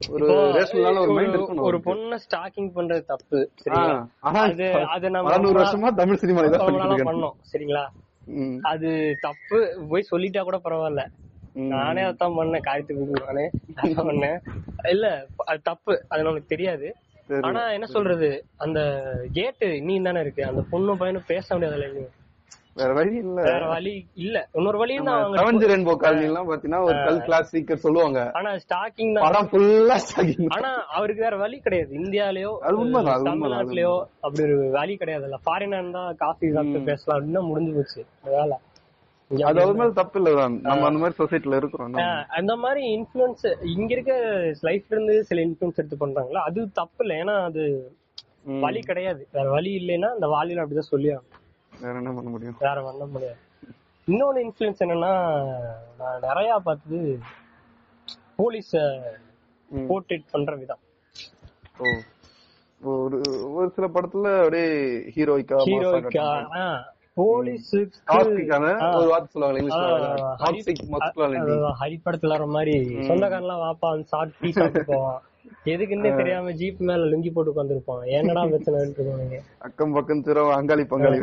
ஒரு 0.00 0.26
ஒரு. 1.61 1.78
பொண்ணை 1.87 2.16
ஸ்டாக்கிங் 2.23 2.71
பண்றது 2.76 3.02
தப்பு 3.04 3.38
சரிங்களா 3.62 3.97
அது 4.95 5.11
நம்ம 5.11 5.50
வருஷமா 5.52 5.90
தமிழ். 5.95 6.21
பண்ணோம் 7.04 7.35
சரிங்களா 7.50 7.85
அது 8.64 8.90
தப்பு 9.21 9.59
போய் 9.90 10.09
சொல்லிட்டா 10.11 10.42
கூட 10.42 10.59
பரவாயில்ல. 10.59 11.02
நானே 11.71 12.02
அதான் 12.02 12.37
பண்ணேன் 12.37 12.66
காயத்துக்கு 12.66 13.23
நானே 13.23 13.45
அதான் 13.83 14.09
பண்ணேன் 14.09 14.38
இல்ல 14.90 15.07
அது 15.47 15.61
தப்பு 15.62 15.95
அது 16.09 16.21
நமக்கு 16.23 16.52
தெரியாது. 16.52 16.88
ஆனா 17.42 17.61
என்ன 17.71 17.87
சொல்றது 17.87 18.28
அந்த 18.59 18.80
கேட்டு 19.33 19.66
நீ 19.83 19.95
தானே 20.00 20.21
இருக்கு 20.21 20.42
அந்த 20.45 20.62
பொண்ணும் 20.73 21.00
பையனும் 21.00 21.28
பேச 21.28 21.47
முடியாதுல்ல 21.54 21.88
இன்னும் 21.90 22.16
வேற 22.80 22.92
வழி 22.92 23.14
இல்ல. 23.16 23.38
வேற 23.42 23.64
வழி 23.66 23.92
இல்ல. 24.14 24.37
இன்னொரு 24.52 24.78
தான் 25.08 25.18
அவங்க 25.22 25.66
ரெயின்போ 25.72 25.94
காலனி 25.96 26.25
எல்லாம் 26.25 26.49
பாத்தீங்கன்னா 26.50 26.80
ஒரு 26.82 26.99
கல் 27.06 27.20
கிளாசிக்கர் 27.20 27.84
சொல்லுவாங்க. 27.84 28.20
ஆனா 28.32 28.50
ஸ்டாக்கிங் 28.64 29.12
படம் 29.18 29.50
ஃபுல்லா 29.52 29.96
ஸ்டாக்கிங் 30.04 30.49
ஆனா 30.49 30.70
அவருக்கு 30.90 31.22
வேற 31.22 31.37
வழி 31.37 31.58
கிடையாது. 31.58 31.92
இந்தியாலயோ 31.94 32.52
அது 32.60 32.78
உண்மைதான், 32.78 33.28
தமிழ்நாட்டுலயோ 33.30 33.94
அப்படி 34.20 34.44
ஒரு 34.49 34.70
வழி 34.70 34.96
கிடையாதுல்ல. 34.96 35.38
ஃபாரினா 35.46 35.78
இருந்தா 35.80 36.12
காஃபி 36.18 36.52
சாப்பிட்டு 36.52 36.88
பேசலாம். 36.90 37.18
அப்படின்னா 37.18 37.42
முடிஞ்சு 37.42 37.75
போச்சு. 37.75 38.02
வேலை 38.30 38.58
அது 39.30 39.60
அவர் 39.62 39.76
மேல 39.76 39.92
தப்பு 39.92 40.16
இல்லதான் 40.20 40.54
நம்ம 40.60 40.87
அந்த 40.87 41.00
மாதிரி 41.00 41.16
சொசைட்டில 41.18 41.56
இருக்கிறோம். 41.56 41.99
அந்த 42.38 42.56
மாதிரி 42.56 42.80
இன்ஃபுளுன்ஸ் 42.96 43.44
இங்க 43.75 43.90
இருக்க 43.92 44.14
லைஃப்ல 44.62 44.94
இருந்து 44.96 45.25
சில 45.25 45.42
இன்ஃபுளுன்ஸ் 45.42 45.80
எடுத்து 45.80 45.99
பண்றாங்களா? 46.00 46.40
அது 46.49 46.60
தப்பு 46.72 47.02
இல்ல. 47.04 47.18
ஏன்னா 47.22 47.37
அது. 47.44 47.64
வழி 48.60 48.80
கிடையாது. 48.80 49.22
வேற 49.32 49.46
வழி 49.50 49.70
இல்லைன்னா 49.78 50.08
அந்த 50.08 50.26
வாலியில 50.26 50.62
அப்படிதான் 50.62 50.92
சொல்லி 50.92 51.08
ஆகணும். 51.08 51.37
வேற 51.80 51.94
என்ன 51.96 52.10
பண்ண 52.12 52.30
முடியும்? 52.30 52.56
வேற 52.58 52.82
பண்ண 52.82 53.04
முடியாது. 53.04 53.38
இன்னொன்னு 54.08 54.40
இன்ஃபுளுன்ஸ் 54.44 54.82
என்னன்னா 54.84 55.12
நான் 55.99 56.20
நிறைய 56.20 56.58
பார்த்தது 56.64 57.18
போலீஸ. 58.38 58.72
போர்ட்ரேட் 59.70 60.30
பண்ற 60.30 60.56
விதம். 60.56 60.82
ஒரு 62.82 63.16
ஒரு 63.52 63.66
சில 63.75 63.87
படத்துல 63.87 64.28
அப்படியே 64.38 64.68
ஹீரோயிக்கா 65.14 65.56
ஹீரோய்க்கா 65.68 66.26
மாதிரி. 72.56 72.76
சொந்தக்காரன்லாம் 73.08 73.64
வாப்பா 73.64 73.88
வந்து 73.90 74.06
சாப்பிட்டு 74.06 74.84
போவான். 74.87 75.20
எதுக்குன்னே 75.64 76.11
தெரியாம 76.17 76.52
ஜீப் 76.59 76.79
மேல 76.88 77.09
லுங்கி 77.11 77.31
போட்டு 77.31 77.52
உட்காந்துருப்பான் 77.52 78.05
என்னடா 78.14 78.43
பிரச்சனை 78.47 78.79
இருக்கீங்க 78.83 79.40
அக்கம் 79.67 79.95
பக்கம் 79.97 80.23
திரம் 80.26 80.55
அங்காளி 80.57 80.85
பங்காளி 80.93 81.19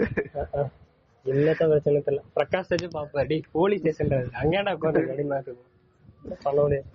என்னத்த 1.26 1.64
பிரச்சனை 1.70 1.98
தெரியல. 2.00 2.22
பிரகாஷ் 2.36 2.70
வச்சு 2.74 2.88
பாப்பா 2.94 3.24
டேய் 3.30 3.48
போலீஸ் 3.54 3.82
ஸ்டேஷன் 3.84 4.12
அங்கேடா 4.42 4.74
உட்காந்து 4.78 5.02
அப்படின்னா 5.04 5.40
இருக்கும் 5.40 6.44
சொல்ல 6.46 6.60
முடியாது 6.62 6.86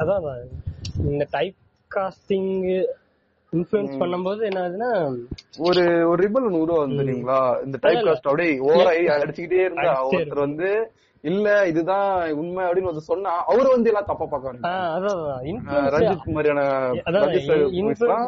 அதான். 0.00 0.40
இந்த 1.04 1.24
டைப் 1.30 1.56
காஸ்டிங் 1.90 2.50
இன்ஃபுளுன்ஸ் 3.52 3.94
பண்ணும்போது 4.00 4.40
என்ன 4.48 4.58
ஆகுதுன்னா 4.64 4.90
ஒரு 5.66 5.82
ஒரு 6.10 6.18
ரிபல் 6.24 6.46
ஒண்ணு 6.48 6.62
உருவாகும் 6.64 6.98
தெரியுங்களா? 7.00 7.38
இந்த 7.66 7.76
டைப் 7.84 8.02
காஸ்ட் 8.08 8.28
அப்படியே 8.30 8.50
ஓவராய் 8.68 9.12
அடிச்சுக்கிட்டே 9.16 9.64
இருந்தா 9.66 9.92
ஒருத்தர் 10.08 10.44
வந்து 10.46 10.68
இல்ல 11.24 11.66
இதுதான் 11.66 12.06
உண்மை 12.32 12.64
அப்படின்னு 12.64 12.88
ஒருத்தர் 12.88 13.10
சொன்னா 13.10 13.44
அவரு 13.46 13.68
வந்து 13.68 13.90
எல்லாம் 13.90 14.04
தப்பா 14.04 14.26
பாக்க 14.26 14.52
ஆ, 14.64 14.72
அதான் 14.90 15.18
அதான். 15.18 15.40
ஆரம்பிச்சு 15.40 15.50
influence 15.52 15.94
ரஞ்சித் 15.94 16.30
மாதிரியான 16.30 16.62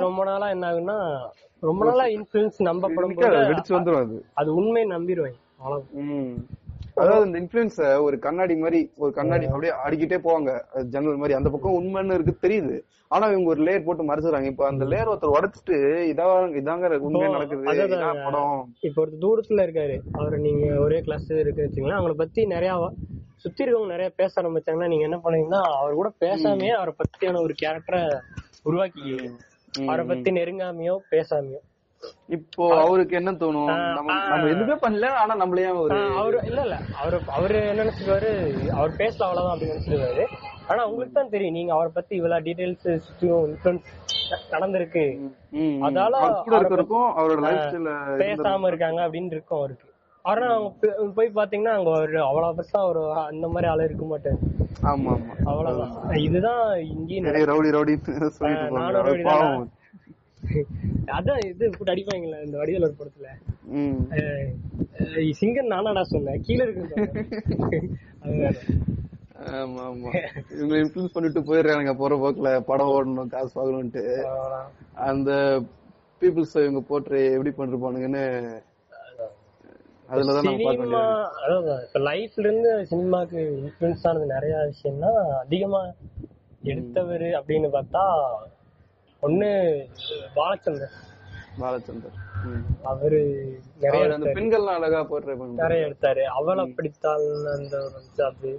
ரொம்ப 0.01 0.25
நாளா 0.25 0.49
என்ன 0.49 0.67
ஆகுன்னா 0.73 0.99
ரொம்ப 1.63 1.83
நாளா 1.85 2.05
இன்ஃபுளுன்ஸ் 2.09 2.59
நம்பப்படும் 2.63 3.15
வெடிச்சு 3.49 3.73
வந்துரும் 3.75 4.03
அது. 4.03 4.17
அது 4.35 4.55
உண்மை 4.55 4.85
நம்பிடுவேன். 4.87 5.39
அதாவது 6.95 7.27
இந்த 7.27 7.39
இன்ஃபுளுன்ஸ 7.41 8.03
ஒரு 8.03 8.19
கண்ணாடி 8.19 8.57
மாதிரி 8.57 8.91
ஒரு 8.97 9.13
கண்ணாடி 9.13 9.47
அப்படியே 9.47 9.73
அடிக்கிட்டே 9.87 10.21
போவாங்க. 10.25 10.83
ஜன்னல் 10.83 11.17
மாதிரி. 11.17 11.35
அந்த 11.35 11.51
பக்கம் 11.51 11.79
உண்மைன்னு 11.81 12.15
இருக்கு 12.15 12.49
தெரியுது. 12.49 12.81
ஆனா 13.09 13.27
இவங்க 13.27 13.49
ஒரு 13.49 13.63
லேயர் 13.63 13.85
போட்டு 13.85 14.05
மறைச்சிடுறாங்க. 14.05 14.43
இப்ப 14.43 14.67
அந்த 14.67 14.85
லேயர் 14.85 15.11
ஒருத்தர் 15.13 15.35
உடைச்சிட்டு 15.37 15.77
இதான் 16.13 16.53
இதாங்க 16.61 16.97
உண்மையா 16.97 17.31
நடக்குது. 17.31 18.23
படம். 18.25 18.75
இப்ப 18.81 19.03
ஒரு 19.03 19.17
தூரத்துல 19.21 19.53
இருக்காரு. 19.53 20.01
அவரு 20.13 20.39
நீங்க 20.39 20.79
ஒரே 20.79 21.01
கிளாஸ் 21.01 21.31
இருக்கு 21.31 21.71
வச்சுங்களேன் 21.71 22.01
அவங்கள 22.01 22.13
பத்தி 22.13 22.47
நிறைய 22.47 22.91
சுத்தி 23.37 23.65
இருக்கவங்க 23.65 23.87
நிறைய 23.87 24.13
பேச 24.17 24.43
ஆரம்பிச்சாங்கன்னா 24.43 24.89
நீங்க 24.89 25.05
என்ன 25.05 25.21
பண்ணுவீங்கன்னா 25.25 25.61
அவர் 25.61 25.93
கூட 25.93 26.13
பேசாமையே 26.21 26.69
அவரை 26.69 26.95
பத்தியான 27.01 27.43
ஒரு 27.43 27.55
கேரக்டரை 27.63 28.21
உருவாக்கி 28.63 29.31
அவரை 29.87 30.07
பத்தி 30.07 30.31
நெருங்காமையோ 30.31 30.97
பேசாமையோ. 31.11 31.61
இப்போ 32.37 32.65
அவருக்கு 32.83 33.15
என்ன 33.17 33.31
தோணும்? 33.33 33.71
நம்ம 33.97 34.49
எதுவுமே 34.53 34.77
பண்ணல 34.85 35.09
ஆனா 35.23 35.35
நம்மளே 35.35 35.67
ஒரு 35.83 35.99
அவரு 36.21 36.39
இல்ல 36.45 36.61
இல்ல. 36.63 36.77
அவரு 37.01 37.19
அவரு 37.37 37.57
என்ன 37.63 37.83
நினைச்சிருவாரு? 37.83 38.31
அவர் 38.77 38.99
பேசல 39.01 39.27
அவ்வளவுதான் 39.27 39.55
அப்படின்னு 39.55 39.75
நினைச்சிருவாரு. 39.75 40.25
ஆனா 40.69 40.83
உங்களுக்கு 40.87 41.15
தான் 41.15 41.33
தெரியும். 41.35 41.57
நீங்க 41.59 41.73
அவரை 41.73 41.91
பத்தி 41.95 42.13
இவ்வளவு 42.17 42.45
டீடைல்ஸ் 42.47 42.89
சுத்தியும் 43.07 43.47
இன்ஃபுளுன்ஸ் 43.49 43.89
நடந்திருக்கு. 44.53 45.05
அதால 45.87 46.21
அவரோட 47.21 47.53
ஸ்டைல 47.63 47.93
பேசாம 48.23 48.67
இருக்காங்க 48.67 49.01
அப்படின்னு 49.07 49.35
இருக்கும் 49.37 49.61
அவருக்கு. 49.61 49.87
ஆனா 50.25 50.47
அவங்க 50.49 50.89
போய் 51.15 51.37
பாத்தீங்கன்னா 51.39 51.75
அங்க 51.79 51.91
ஒரு 51.99 52.19
அவ்வளவு 52.27 52.57
பெருசா 52.59 52.81
ஒரு 52.91 53.01
அந்த 53.23 53.47
மாதிரி 53.49 53.69
ஆளு 53.71 53.87
இருக்க 53.89 54.05
மாட்டாரு. 54.05 54.39
ஆமா 54.93 55.13
ஆமா. 55.15 55.35
அவ்வளவுதான். 55.51 55.95
இதுதான் 56.27 56.63
இங்கேயும் 56.93 57.27
நிறைய 57.29 57.47
ரவுடி 57.53 57.73
ரவுடி 57.77 57.95
சொல்லிட்டு 58.39 58.79
நானும் 58.81 59.71
அதான் 61.17 61.43
இது 61.49 61.71
போட்டு 61.71 61.93
அடிப்பாங்களே 61.93 62.41
இந்த 62.47 62.57
வடிவேல் 62.61 62.87
ஒரு 62.89 62.97
படத்துல. 63.01 63.29
சிங்கன் 65.41 65.73
நானாடா 65.73 66.03
சொன்னேன். 66.13 66.43
கீழே 66.47 66.65
இருக்கு. 66.67 67.05
ஆமா 69.59 69.83
ஆமா. 69.87 70.11
இவங்க 70.57 70.75
இன்ஃபுளுன்ஸ் 70.81 71.15
பண்ணிட்டு 71.15 71.41
போயிடுறாங்க 71.47 71.93
போற 72.01 72.17
போக்குல 72.17 72.51
படம் 72.69 72.93
ஓடணும் 72.95 73.33
காசு 73.33 73.55
வாங்கணும்ட்டு. 73.59 74.03
அந்த 75.09 75.31
பீப்புள்ஸ் 76.23 76.55
இவங்க 76.65 76.83
போட்டு 76.91 77.17
எப்படி 77.33 77.53
பண்ணிருப்பானுங்கன்னு 77.53 78.25
அதுலதான் 80.09 80.47
சினிமா 80.47 81.03
அதான் 81.43 81.83
இப்ப 81.87 82.01
லைஃப்ல 82.09 82.45
இருந்து 82.45 82.71
சினிமாக்கு 82.91 83.41
இன்ஃபுளுன்ஸ் 83.61 84.07
ஆனது 84.09 84.27
நிறைய 84.35 84.55
விஷயம்னா 84.71 85.11
அதிகமா 85.43 85.81
எடுத்தவர் 86.73 87.27
அப்படின்னு 87.39 87.69
பார்த்தா 87.77 88.03
ஒண்ணு 89.27 89.49
பாலச்சந்தர். 90.37 90.95
பாலச்சந்தர். 91.63 92.17
அவரு 92.91 93.21
நிறைய 93.83 94.07
அந்த 94.17 94.31
பெண்கள்லாம் 94.39 94.79
அழகா 94.79 95.01
போட்டு 95.11 95.35
நிறைய 95.63 95.89
எடுத்தாரு. 95.89 96.23
அவளை 96.39 96.65
பிடித்தாள் 96.77 97.27
அந்த 97.57 97.75
ஒரு 97.87 98.53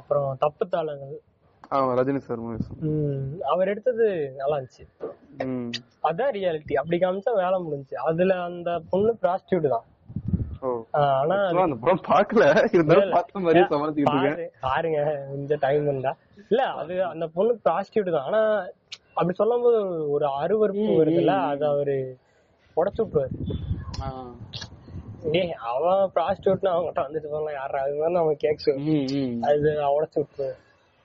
அப்புறம் 0.00 0.28
தப்பு 0.44 0.64
தாளங்கள். 0.74 1.16
ஆமா 1.76 1.90
ரஜினி 1.98 2.20
சார் 2.26 2.42
அவர் 3.52 3.70
எடுத்தது 3.72 4.06
நல்லா 4.40 4.56
இருந்துச்சு. 4.58 4.84
அதான் 6.08 6.34
ரியாலிட்டி 6.36 6.74
அப்படி 6.80 6.98
காமிச்சா 7.02 7.32
வேலை 7.42 7.56
முடிஞ்சுச்சு. 7.64 7.96
அதுல 8.10 8.36
அந்த 8.48 8.70
பொண்ணு 8.90 9.12
ப்ராஸ்டியூட் 9.24 9.68
தான். 9.74 9.86
ஆனா 11.02 11.36
அந்த 11.66 11.76
படம் 11.84 12.06
பார்க்கல. 12.12 12.44
இருந்தாலும் 12.76 13.14
பார்த்த 13.16 13.44
மாதிரியே 13.44 13.66
சமாளிச்சுக்கிட்டு 13.72 14.16
இருக்கேன். 14.16 14.36
பாரு 14.36 14.46
பாருங்க. 14.66 15.00
இந்த 15.38 15.56
டைம் 15.64 15.84
இருந்தா. 15.88 16.12
இல்ல 16.50 16.62
அது 16.82 16.94
அந்த 17.12 17.28
பொண்ணு 17.36 17.54
ப்ராஸ்டியூட் 17.68 18.14
தான். 18.16 18.26
ஆனா 18.30 18.42
அப்படி 19.16 19.34
சொல்லும் 19.34 19.62
போது 19.62 19.78
ஒரு 20.10 20.26
அருவருப்பு 20.40 20.92
வருதுல்ல 21.00 21.34
அது 21.48 21.64
அவரு 21.66 21.96
உடச்சு 22.76 23.00
விட்டுருவாரு. 23.02 23.34
டேய் 25.32 25.54
அவன் 25.70 26.10
ப்ராஸ்டியூட்னு 26.14 26.70
அவங்ககிட்ட 26.74 27.02
வந்துட்டு 27.06 27.30
போகலாம் 27.30 27.56
யாரா 27.56 27.80
அது 27.82 27.96
மாதிரி 27.98 28.50
ம், 28.84 29.06
ம். 29.18 29.34
அது 29.42 29.68
உடச்சு 29.96 30.20
விட்டுருவாரு. 30.20 30.58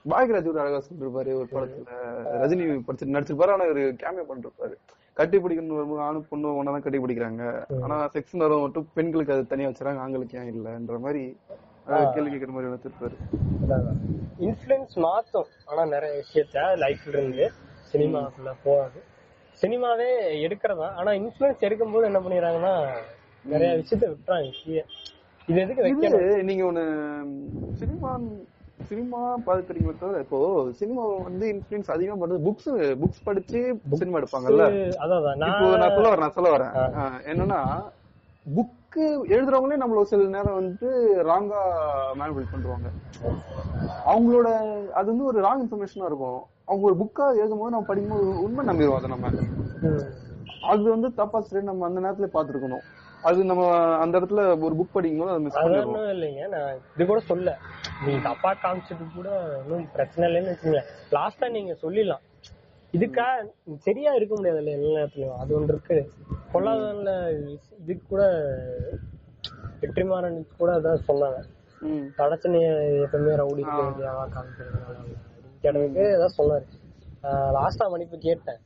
பாக்யராஜ் 0.05 0.49
ஒரு 0.49 0.61
அழகா 0.63 0.79
சொல்லிருப்பாரு 0.81 1.31
ஒரு 1.35 1.47
படத்துல. 1.53 1.93
ரஜினி 2.41 2.65
படிச்சு 2.81 3.15
நடிச்சிருப்பாரு 3.15 3.53
ஆனா 3.53 3.65
ஒரு 3.73 3.83
கேமியா 4.01 4.25
பண்ணிருப்பாரு 4.29 4.75
கட்டி 5.17 5.37
பிடிக்கணும் 5.37 5.77
வரும்போது 5.77 6.01
ஆணும் 6.01 6.25
பொண்ணு 6.29 6.47
ஒன்னாதான் 6.59 6.85
கட்டி 6.85 6.99
பிடிக்கிறாங்க. 6.99 7.43
ஆனா 7.83 7.95
செக்ஸ் 8.15 8.35
வரும் 8.37 8.63
மட்டும் 8.63 8.87
பெண்களுக்கு 8.93 9.35
அது 9.35 9.45
தனியா 9.47 9.69
வச்சுறாங்க 9.69 10.03
ஆண்களுக்கு 10.05 10.39
ஏன் 10.39 10.49
இல்லன்ற 10.53 10.97
மாதிரி 10.99 11.23
கேள்வி 12.13 12.29
கேட்கற 12.31 12.53
மாதிரி 12.55 12.73
வச்சிருப்பாரு 12.73 13.15
இன்ஃபுளுன்ஸ் 14.45 14.95
மாத்தும் 15.05 15.49
ஆனா 15.65 15.83
நிறைய 15.93 16.13
விஷயத்த 16.21 16.57
லைஃப்ல 16.83 17.15
இருந்து. 17.15 17.47
சினிமாக்குள்ள 17.95 18.53
போகாது. 18.67 18.99
சினிமாவே 19.61 20.09
எடுக்கிறதா? 20.45 20.87
ஆனா 20.99 21.11
இன்ஃபுளுன்ஸ் 21.19 21.65
எடுக்கும்போது 21.67 22.09
என்ன 22.09 22.19
பண்ணிடுறாங்கன்னா 22.23 22.73
நிறைய 23.45 23.69
விஷயத்த 23.81 24.05
விட்டுறாங்க 24.11 24.51
கீழே. 24.63 24.83
இது 25.47 25.57
எதுக்கு 25.63 25.85
வைக்கணும் 25.85 26.45
நீங்க 26.49 26.63
ஒண்ணு 26.69 26.83
சினிமா 27.81 28.11
சினிமா 28.89 29.19
பாத்துக்கிறீங்களே 29.45 29.99
தவிர 29.99 30.21
இப்போ 30.23 30.39
சினிமா 30.79 31.03
வந்து 31.27 31.45
இன்ஃபுளுன்ஸ் 31.53 31.91
அதிகமா 31.93 32.17
பண்றது 32.21 32.45
புக்ஸ் 32.47 32.71
புக்ஸ் 33.01 33.25
படிச்சு 33.27 33.59
சினிமா 34.01 34.19
எடுப்பாங்கல்ல? 34.19 34.65
அதான் 35.03 35.27
நான் 35.43 35.61
நான் 35.83 35.95
சொல்ல 35.95 36.09
வரேன் 36.09 36.25
நான் 36.25 36.35
சொல்ல 36.37 36.49
வரேன். 36.55 36.73
என்னன்னா 37.31 37.59
புக்கு 38.45 39.05
எழுதுறவங்களே 39.35 39.79
நம்மள 39.81 40.01
ஒரு 40.01 40.11
சில 40.11 40.27
நேரம் 40.35 40.59
வந்து 40.59 40.89
ராங்கா 41.29 41.61
மேனுபுலேட் 42.19 42.53
பண்றாங்க 42.55 42.89
அவங்களோட 44.11 44.49
அது 44.99 45.07
வந்து 45.13 45.29
ஒரு 45.31 45.39
ராங் 45.47 45.63
இன்ஃபர்மேஷனா 45.63 46.09
இருக்கும். 46.11 46.41
அவங்க 46.67 46.83
ஒரு 46.89 46.95
புக்கா 47.01 47.25
எழுதும் 47.39 47.59
போது 47.59 47.73
நம்ம 47.73 47.87
படிக்கும்போது 47.89 48.43
உண்மை 48.45 48.63
நம்பிடுவோம் 48.65 48.99
அதை 48.99 49.09
நம்ம. 49.09 49.31
அது 50.71 50.83
வந்து 50.89 51.13
தப்பா 51.13 51.39
சரி 51.41 51.63
நம்ம 51.65 51.85
அந்த 51.85 51.99
நேரத்துல 52.05 52.29
பாத்துருக்கணும் 52.35 52.85
அது 53.23 53.45
நம்ம 53.45 53.63
அந்த 54.03 54.13
இடத்துல 54.19 54.41
ஒரு 54.65 54.73
புக் 54.79 54.95
படிக்கும் 54.95 55.21
போது 55.21 55.31
அதை 55.33 55.41
மிஸ் 55.43 55.55
பண்ணிடுவோம். 55.55 56.09
இல்லைங்க. 56.15 56.43
நான் 56.47 56.79
இது 56.95 57.05
கூட 57.05 57.19
சொல்ல. 57.29 57.51
நீ 58.05 58.11
தப்பா 58.21 58.51
காமிச்சிட்டு 58.63 59.05
கூட 59.15 59.29
ஒன்றும் 59.59 59.87
பிரச்சனை 59.93 60.25
இல்லைன்னு 60.29 60.53
வச்சுங்க 60.53 60.81
லாஸ்டா 61.11 61.49
நீங்க 61.49 61.73
சொல்லிடலாம். 61.83 62.23
இதுக்கா 62.93 63.25
சரியா 63.87 64.11
இருக்க 64.13 64.33
முடியாதுல்ல 64.35 64.75
எல்லா 64.77 64.99
நேரத்துலயும். 64.99 65.39
அது 65.41 65.55
ஒன்று 65.55 65.73
இருக்கு. 65.73 65.97
பொல்லாதவன்ல 66.53 67.13
இதுக்கு 67.81 68.05
கூட 68.09 68.23
வெற்றிமாறன் 69.81 70.37
கூட 70.59 70.71
அதான் 70.79 71.05
சொன்னாங்க. 71.09 71.41
தடச்சனைய 72.19 72.67
எப்பவுமே 73.05 73.33
ரவுடி 73.41 73.63
கேள்வியாவா 73.71 74.23
கேட்டதுக்கு 75.65 76.05
ஏதாவது 76.13 76.37
சொன்னாரு. 76.39 76.65
லாஸ்டா 77.57 77.85
மன்னிப்பு 77.91 78.17
கேட்டேன். 78.29 78.61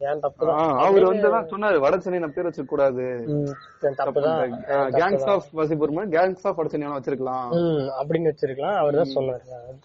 ஏன் 0.00 0.22
தப்பு 0.22 0.46
அவர் 0.84 1.04
வந்து 1.08 1.28
தான் 1.34 1.48
சொன்னாரு 1.50 1.76
பேர் 2.36 2.48
கூடாது. 2.70 3.04
Gangs 4.96 5.28
of 5.34 5.46
Wasseypur 5.58 6.10
gangs 6.14 6.46
of 6.48 6.58
வச்சிருக்கலாம். 6.96 7.52
அப்படின்னு 8.00 8.30
வச்சிருக்கலாம். 8.32 8.78
அவர் 8.80 8.98
தான் 9.00 9.14
சொன்னாரு. 9.18 9.44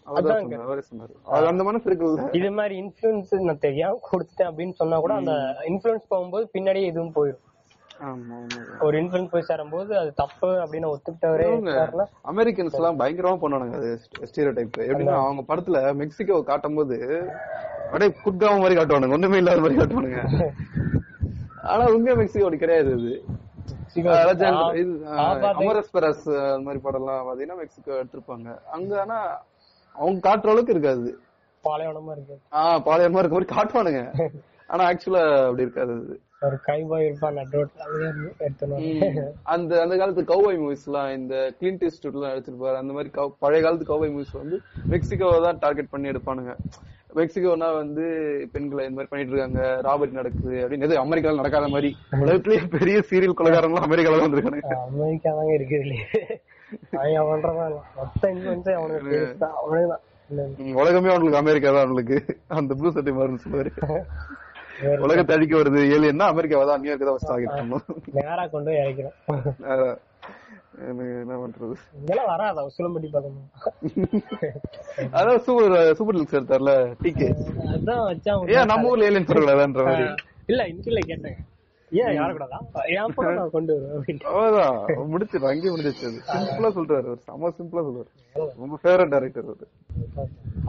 அவர் 0.09 0.81
சொன்னாரு 0.89 1.13
அது 1.35 1.51
அந்த 1.51 1.65
மனசு 1.67 1.87
இருக்குல்ல. 1.89 2.25
இது 2.39 2.49
மாதிரி 2.59 2.75
இன்ஃபுளுன்ஸ் 2.83 3.35
நான் 3.49 3.63
தெரியாம 3.67 4.01
கொடுத்துட்டேன் 4.09 4.49
அப்படின்னு 4.51 4.75
சொன்னா 4.81 4.99
கூட 5.05 5.15
அந்த 5.21 5.35
இன்ஃபுளுன்ஸ் 5.71 6.11
போகும்போது 6.15 6.47
பின்னாடியே 6.57 6.89
இதுவும் 6.93 7.15
போயிடும் 7.19 7.45
ஒரு 8.79 8.95
இன்ஃபுளுன்ஸ் 9.01 9.31
போய் 9.31 9.41
சேரும்போது 9.41 9.97
அது 9.97 10.13
தப்பு 10.13 10.47
அப்படின்னு 10.63 10.91
ஒத்துக்கிட்டவரே 10.91 11.47
அமெரிக்கன்ஸ் 12.25 12.77
எல்லாம் 12.77 12.99
பயங்கரமா 12.99 13.39
பண்ணுவானுங்க 13.41 13.75
அது 13.75 13.89
ஸ்டீரியோ 14.29 14.53
டைப் 14.53 14.77
எப்படின்னா 14.79 15.15
அவங்க 15.23 15.43
படத்துல 15.47 15.79
மெக்சிகோ 15.93 16.43
காட்டும் 16.43 16.75
போது 16.75 16.97
அப்படியே 17.85 18.09
குட்காம 18.25 18.59
மாதிரி 18.59 18.77
காட்டுவானுங்க 18.79 19.17
ஒண்ணுமே 19.17 19.37
இல்லாத 19.37 19.61
மாதிரி 19.61 19.79
காட்டுவானுங்க. 19.79 20.21
ஆனா 21.63 21.85
உண்மையா 21.85 22.15
மெக்சிகோ 22.15 22.43
அப்படி 22.43 22.57
கிடையாது 22.57 22.91
அது 22.93 23.13
அமரஸ் 25.53 25.93
பெரஸ் 25.93 26.25
அந்த 26.29 26.63
மாதிரி 26.65 26.81
படம் 26.83 27.01
எல்லாம் 27.01 27.27
பாத்தீங்கன்னா 27.27 27.57
மெக்சிகோ 27.57 27.93
எடுத்திருப்பாங்க. 27.93 28.59
அங்க 28.71 28.99
ஆனா 28.99 29.17
அவங்க 29.95 30.29
காட்டுற 30.29 30.49
அளவுக்கு 30.49 30.71
இருக்காது. 30.71 31.09
பாலைவனமா 31.63 32.11
இருக்கு. 32.11 32.35
ஆஹ் 32.51 32.79
பாளையமா 32.85 33.19
இருக்க 33.19 33.37
மாதிரி 33.37 33.53
காட்டுவானுங்க. 33.55 34.01
ஆனா 34.67 34.83
ஆக்சுவலா 34.89 35.21
அப்படி 35.45 35.61
இருக்காது 35.61 35.93
அது. 35.93 36.15
ஒரு 36.41 36.57
கைபாய் 36.67 37.05
இருப்பான் 37.07 37.37
அந்த 39.53 39.71
அந்த 39.83 39.93
காலத்து 40.01 40.21
கௌபாய் 40.31 40.59
மூவிஸ் 40.61 40.85
எல்லாம் 40.89 41.09
இந்த 41.17 41.33
இஸ்டூட் 41.89 42.17
எல்லாம் 42.17 42.33
எடுத்திருப்பாரு 42.33 42.77
அந்த 42.81 42.93
மாதிரி 42.97 43.09
பழைய 43.43 43.61
காலத்து 43.65 43.89
கௌபாய் 43.89 44.13
மூவிஸ் 44.13 44.39
வந்து 44.41 44.57
மெக்சிகோவை 44.93 45.39
தான் 45.47 45.59
டார்கெட் 45.65 45.91
பண்ணி 45.93 46.11
எடுப்பானுங்க. 46.11 46.53
மெக்சிகோனா 47.17 47.67
வந்து 47.81 48.03
பெண்களை 48.53 48.81
இந்த 48.85 48.97
மாதிரி 48.97 49.11
பண்ணிட்டு 49.11 49.33
இருக்காங்க. 49.33 49.61
ராபர்ட் 49.87 50.17
நடக்குது 50.19 50.55
அப்படின்னு. 50.63 50.87
எது 50.87 51.01
அமெரிக்கால 51.03 51.39
நடக்காத 51.41 51.67
மாதிரி. 51.75 51.89
உலகத்திலேயே 52.23 52.61
பெரிய 52.75 52.97
சீரியல் 53.09 53.37
கொலைகாரன்லாம் 53.39 53.87
அமெரிக்கால 53.87 54.17
தான் 54.17 54.27
வந்திருக்கானுங்க. 54.27 54.75
அமெரிக்கா 54.89 55.31
தாங்க 55.39 55.53
இருக்குது 55.59 55.83
இல்லையே. 55.85 56.05
அவன் 57.13 57.31
பண்றதான் 57.31 57.75
மொத்த 57.97 58.23
இன்ஃபுளுன்ஸே 58.33 58.75
அவனுக்கு 58.79 59.19
ம், 60.29 60.73
உலகமே 60.81 61.09
அவனுக்கு 61.11 61.39
அமெரிக்கா 61.39 61.69
தான் 61.75 61.85
அவனுக்கு. 61.87 62.17
அந்த 62.59 62.73
ப்ளூ 62.79 62.89
சட்டை 62.95 63.13
மாறுன்னு 63.13 63.43
சொல்லுவாரு. 63.45 63.71
உலகத்தை 65.05 65.33
அழிக்க 65.35 65.53
வருது. 65.59 65.79
ஏலியன்னா 65.95 66.27
அமெரிக்காவை 66.33 66.65
தான் 66.69 66.81
நியூயார்க்கு 66.83 67.07
தான் 67.07 67.15
ஃபர்ஸ்ட் 67.15 67.31
டார்கெட் 67.33 67.57
பண்ணும் 67.57 67.83
நேரா 68.19 68.45
கொண்டு 68.53 68.69
போய் 68.69 68.81
இறக்கிறோம் 68.83 69.17
என்ன 71.21 71.37
பண்றது? 71.41 71.73
இதெல்லாம் 72.03 72.29
வராதா? 72.31 72.61
உசிலம்பட்டி 72.69 73.07
பதமா 73.15 73.41
அதான் 75.19 75.41
சூப்பர் 75.45 75.73
சூப்பர் 75.97 76.17
லிக்ஸ் 76.19 76.37
எடுத்தார்ல 76.39 76.73
டிகே 77.03 77.27
அதான் 77.75 78.03
வச்சான் 78.09 78.51
ஏன் 78.57 78.69
நம்ம 78.71 78.91
ஊர்ல 78.91 79.07
ஏலியன் 79.09 79.29
சொல்லக்கூடாதுன்ற 79.31 79.85
மாதிரி? 79.89 80.05
இல்ல 80.51 80.61
இன்ட்ரில 80.71 81.01
கேட்டேன். 81.09 81.37
ஏன் 81.91 82.13
யார 82.17 82.29
கூடாதா 82.37 82.57
என் 82.93 83.13
நான் 83.39 83.53
கொண்டு 83.55 83.73
வருவேன் 83.75 84.23
அவ்வளவுதான். 84.31 84.77
முடிச்சிரு 85.13 85.49
அங்கேயே 85.51 85.71
முடிஞ்சிச்சு 85.73 86.09
சிம்பிளா 86.29 86.69
சொல்றாரு 86.77 87.07
அவர். 87.09 87.21
செம 87.27 87.51
சிம்பிளா 87.59 87.83
சொல்றாரு. 87.87 88.09
ரொம்ப 88.63 88.75
ஃபேவரட் 88.83 89.13
டைரக்டர் 89.15 89.49
அவரு 89.49 89.67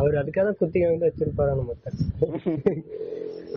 அவர் 0.00 0.20
அதுக்காக 0.22 0.54
குத்திகை 0.62 0.88
வந்து 0.92 1.08
வச்சிருப்பாரு 1.08 1.52
நம்ம 1.60 1.76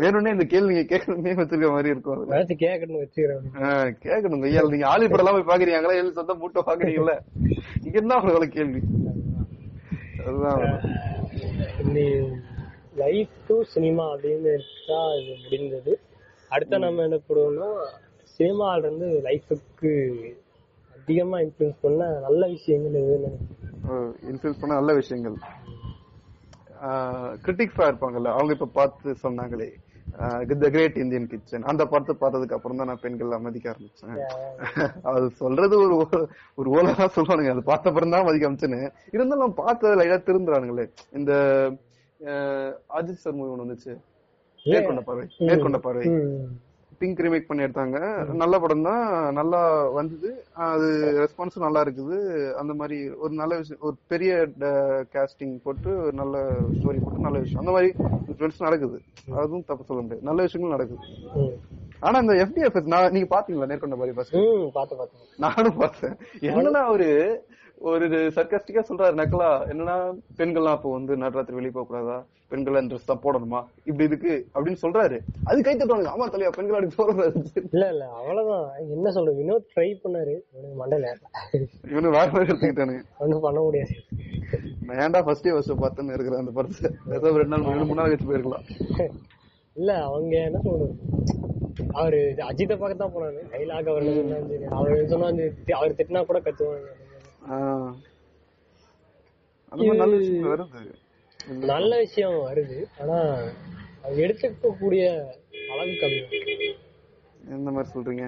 வேணும்னே 0.02 0.32
இந்த 0.36 0.46
கேள்வி 0.52 0.72
நீங்க 0.72 0.86
கேட்கணுமே 0.92 1.34
வச்சிருக்க 1.40 1.70
மாதிரி 1.76 1.92
இருக்கும் 1.94 2.20
அது 2.20 2.32
வச்சு 2.34 2.56
கேட்கணும் 2.66 3.02
வச்சுக்கிறேன் 3.02 3.96
கேட்கணும் 4.06 4.46
ஐயா 4.50 4.62
நீங்க 4.74 4.88
ஆளி 4.92 5.08
படம் 5.08 5.24
எல்லாம் 5.24 5.38
போய் 5.38 5.50
பாக்குறீங்களா? 5.52 5.98
ஏழு 6.00 6.18
சொந்த 6.20 6.36
மூட்டை 6.42 6.62
பாக்குறீங்கல்ல 6.70 7.16
இங்க 7.86 7.96
இருந்தா 8.00 8.20
உங்களுக்கு 8.22 8.58
கேள்வி. 8.60 8.82
அதுதான். 10.26 10.62
லைஃப் 13.04 13.36
டு 13.48 13.56
சினிமா 13.76 14.04
அப்படின்னு 14.14 14.50
எடுத்தா 14.58 15.00
இது 15.20 15.36
முடிந்தது. 15.44 15.94
அடுத்த 16.52 16.80
நம்ம 16.86 17.04
என்ன 17.08 17.20
போடுவோம்னா 17.28 17.70
சினிமால 18.40 18.84
இருந்து 18.86 19.08
லைஃபுக்கு 19.28 19.92
அதிகமா 20.98 21.38
இன்ஃபுளுன்ஸ் 21.46 21.82
பண்ண 21.86 22.04
நல்ல 22.28 22.42
விஷயங்கள் 22.56 23.00
எதுன்னு 23.04 23.32
இன்ஃபுளுஸ் 24.32 24.62
பண்ண 24.62 24.74
நல்ல 24.80 24.94
விஷயங்கள். 25.02 25.38
கிரிட்டிக்ஸா 27.44 27.86
இருப்பாங்கல்ல 27.90 28.32
அவங்க 28.38 28.52
இப்ப 28.58 28.70
பார்த்து 28.78 29.16
சொன்னாங்களே. 29.24 29.68
த 30.64 30.70
கிரேட் 30.76 30.98
இந்தியன் 31.04 31.28
கிச்சன் 31.32 31.68
அந்த 31.72 31.84
படத்தை 31.92 32.14
பார்த்ததுக்கு 32.22 32.58
அப்புறம் 32.58 32.80
தான் 32.80 32.90
நான் 32.92 33.02
பெண்கள் 33.02 33.32
மதிக்க 33.46 33.74
ஆரம்பிச்சேன். 33.74 34.20
அது 35.12 35.30
சொல்றது 35.42 35.76
ஒரு 35.84 35.96
ஒரு 36.60 36.70
ஓலா 36.76 36.94
சொல்லுவானுங்க. 37.16 37.54
அது 37.56 37.64
பார்த்த 37.72 37.92
அப்புறம் 37.92 38.14
தான் 38.16 38.26
மதிக்க 38.28 38.50
ஆரம்பிச்சேன்னு. 38.50 38.82
இருந்தாலும் 39.16 39.58
பார்த்ததுல 39.62 40.08
ஏதாவது 40.10 40.28
திருந்துறானுங்களே. 40.30 40.86
இந்த 41.20 41.32
அஜித் 43.00 43.24
சார் 43.24 43.38
மூவி 43.40 43.54
ஒண்ணு 43.54 43.66
வந்துச்சு. 43.66 43.96
மேற்கொண்ட 44.66 45.02
பார்வை. 45.02 45.26
மேற்கொண்ட 45.48 45.78
பார்வை. 45.88 46.06
பிங்க் 47.00 47.22
ரீமேக் 47.24 47.48
பண்ணி 47.48 47.64
எடுத்தாங்க. 47.64 47.98
நல்ல 48.42 48.56
படம் 48.64 48.86
தான் 48.88 49.04
நல்லா 49.40 49.62
வந்தது. 49.98 50.30
அது 50.68 50.88
ரெஸ்பான்ஸும் 51.24 51.66
நல்லா 51.66 51.84
இருக்குது. 51.86 52.18
அந்த 52.62 52.74
மாதிரி 52.80 52.98
ஒரு 53.24 53.34
நல்ல 53.42 53.54
விஷயம் 53.62 53.84
ஒரு 53.90 53.96
பெரிய 54.14 54.34
காஸ்டிங் 55.16 55.56
போட்டு 55.66 55.92
ஒரு 56.06 56.14
நல்ல 56.22 56.44
ஸ்டோரி 56.78 57.02
போட்டு 57.06 57.26
நல்ல 57.28 57.38
விஷயம். 57.46 57.62
அந்த 57.64 57.74
மாதிரி 57.76 57.92
ஃப்ரெண்ட்ஸ் 58.38 58.66
நடக்குது. 58.68 59.00
அதுவும் 59.42 59.68
தப்பு 59.72 59.88
சொல்ல 59.90 60.02
முடியாது. 60.04 60.28
நல்ல 60.30 60.42
விஷயங்களும் 60.48 60.76
நடக்குது. 60.78 61.58
ஆனா 62.08 62.18
இந்த 62.24 62.34
எஃப்டிஎஃப் 62.44 62.92
நான் 62.94 63.14
நீங்க 63.16 63.30
பாத்தீங்களா 63.36 63.70
நேர்கொண்ட 63.72 63.98
மாதிரி 64.00 64.16
பார்த்து 64.20 65.12
நானும் 65.44 65.82
பார்த்தேன் 65.82 66.16
என்னன்னா 66.50 66.82
அவரு 66.92 67.10
ஒரு 67.78 68.06
சர்க்காஸ்டிக்கா 68.36 68.82
சொல்றாரு 68.90 69.16
நக்கலா. 69.20 69.50
என்னன்னா 69.72 69.96
பெண்கள்லாம் 70.40 70.78
அப்போ 70.78 70.92
வந்து 70.92 71.14
நடுராத்திரி 71.18 71.58
வெளியே 71.60 71.74
போக 71.76 71.86
கூடாதா 71.90 72.18
பெண்கள் 72.52 72.88
ட்ரெஸ் 72.90 73.08
தான் 73.10 73.22
போடணுமா? 73.24 73.60
இப்படி 73.90 74.04
இருக்கு 74.10 74.34
அப்படின்னு 74.56 74.80
சொல்றாரு. 74.82 75.18
அது 75.50 75.64
கை 75.66 75.74
தட்டுவானுங்க. 75.76 76.12
ஆமா 76.16 76.26
தலையா 76.34 76.52
பெண்கள் 76.58 76.78
அப்படி 76.78 76.96
போடக்கூடாது. 76.98 77.40
இல்ல 77.74 77.86
இல்ல 77.94 78.04
அவ்வளவுதான். 78.20 78.68
என்ன 78.96 79.12
சொல்றது? 79.12 79.38
வினோத் 79.42 79.70
ட்ரை 79.74 79.88
பண்ணாரு. 80.04 80.36
இவனுக்கு 80.54 80.78
மண்டையில 80.82 81.10
ஏறல. 81.12 81.28
இவனு 81.92 82.16
வேற 82.18 82.28
மாதிரி 82.34 82.50
எடுத்துக்கிட்டானுங்க 82.52 83.04
ஒண்ணும் 83.18 83.46
பண்ண 83.48 83.62
முடியாது. 83.68 83.96
நான் 84.88 85.02
ஏன்டா 85.06 85.22
ஃபர்ஸ்ட் 85.28 85.46
டே 85.48 85.54
ஃபர்ஸ்ட் 85.56 85.84
பார்த்தேன்னு 85.84 86.16
இருக்கிறேன் 86.18 86.44
அந்த 86.44 86.54
படத்தை. 86.60 86.92
ஏதோ 87.18 87.36
ரெண்டு 87.42 87.54
நாள் 87.56 87.68
மூணு 87.68 88.00
நாள் 88.02 88.12
கழிச்சு 88.12 88.30
போயிருக்கலாம். 88.32 88.66
இல்ல 89.76 89.92
அவங்க 90.08 90.36
என்ன 90.50 90.60
சொல்றது? 90.68 90.96
அவரு 92.00 92.20
அஜித்தை 92.50 92.76
பார்க்க 92.78 93.04
தான் 93.04 93.16
போனாரு. 93.16 93.40
டைலாக் 93.54 93.90
அவர் 93.94 94.06
அவர் 94.80 95.10
சொன்னா 95.14 95.30
அவர் 95.80 95.98
திட்டினா 96.00 96.22
கூட 96.32 96.40
கத்துவாங்க. 96.48 96.92
நல்ல 99.96 100.16
விஷயம் 100.18 100.50
வருது. 100.52 100.94
நல்ல 101.60 101.98
விஷயம் 101.98 102.32
வருது. 102.32 102.86
ஆனா 103.00 103.18
அது 104.04 104.16
எடுத்துக்கக்கூடிய 104.16 105.04
அளவு 105.72 105.92
கம்மி. 106.02 106.74
எந்த 107.50 107.72
மாதிரி 107.72 107.92
சொல்றீங்க? 107.94 108.26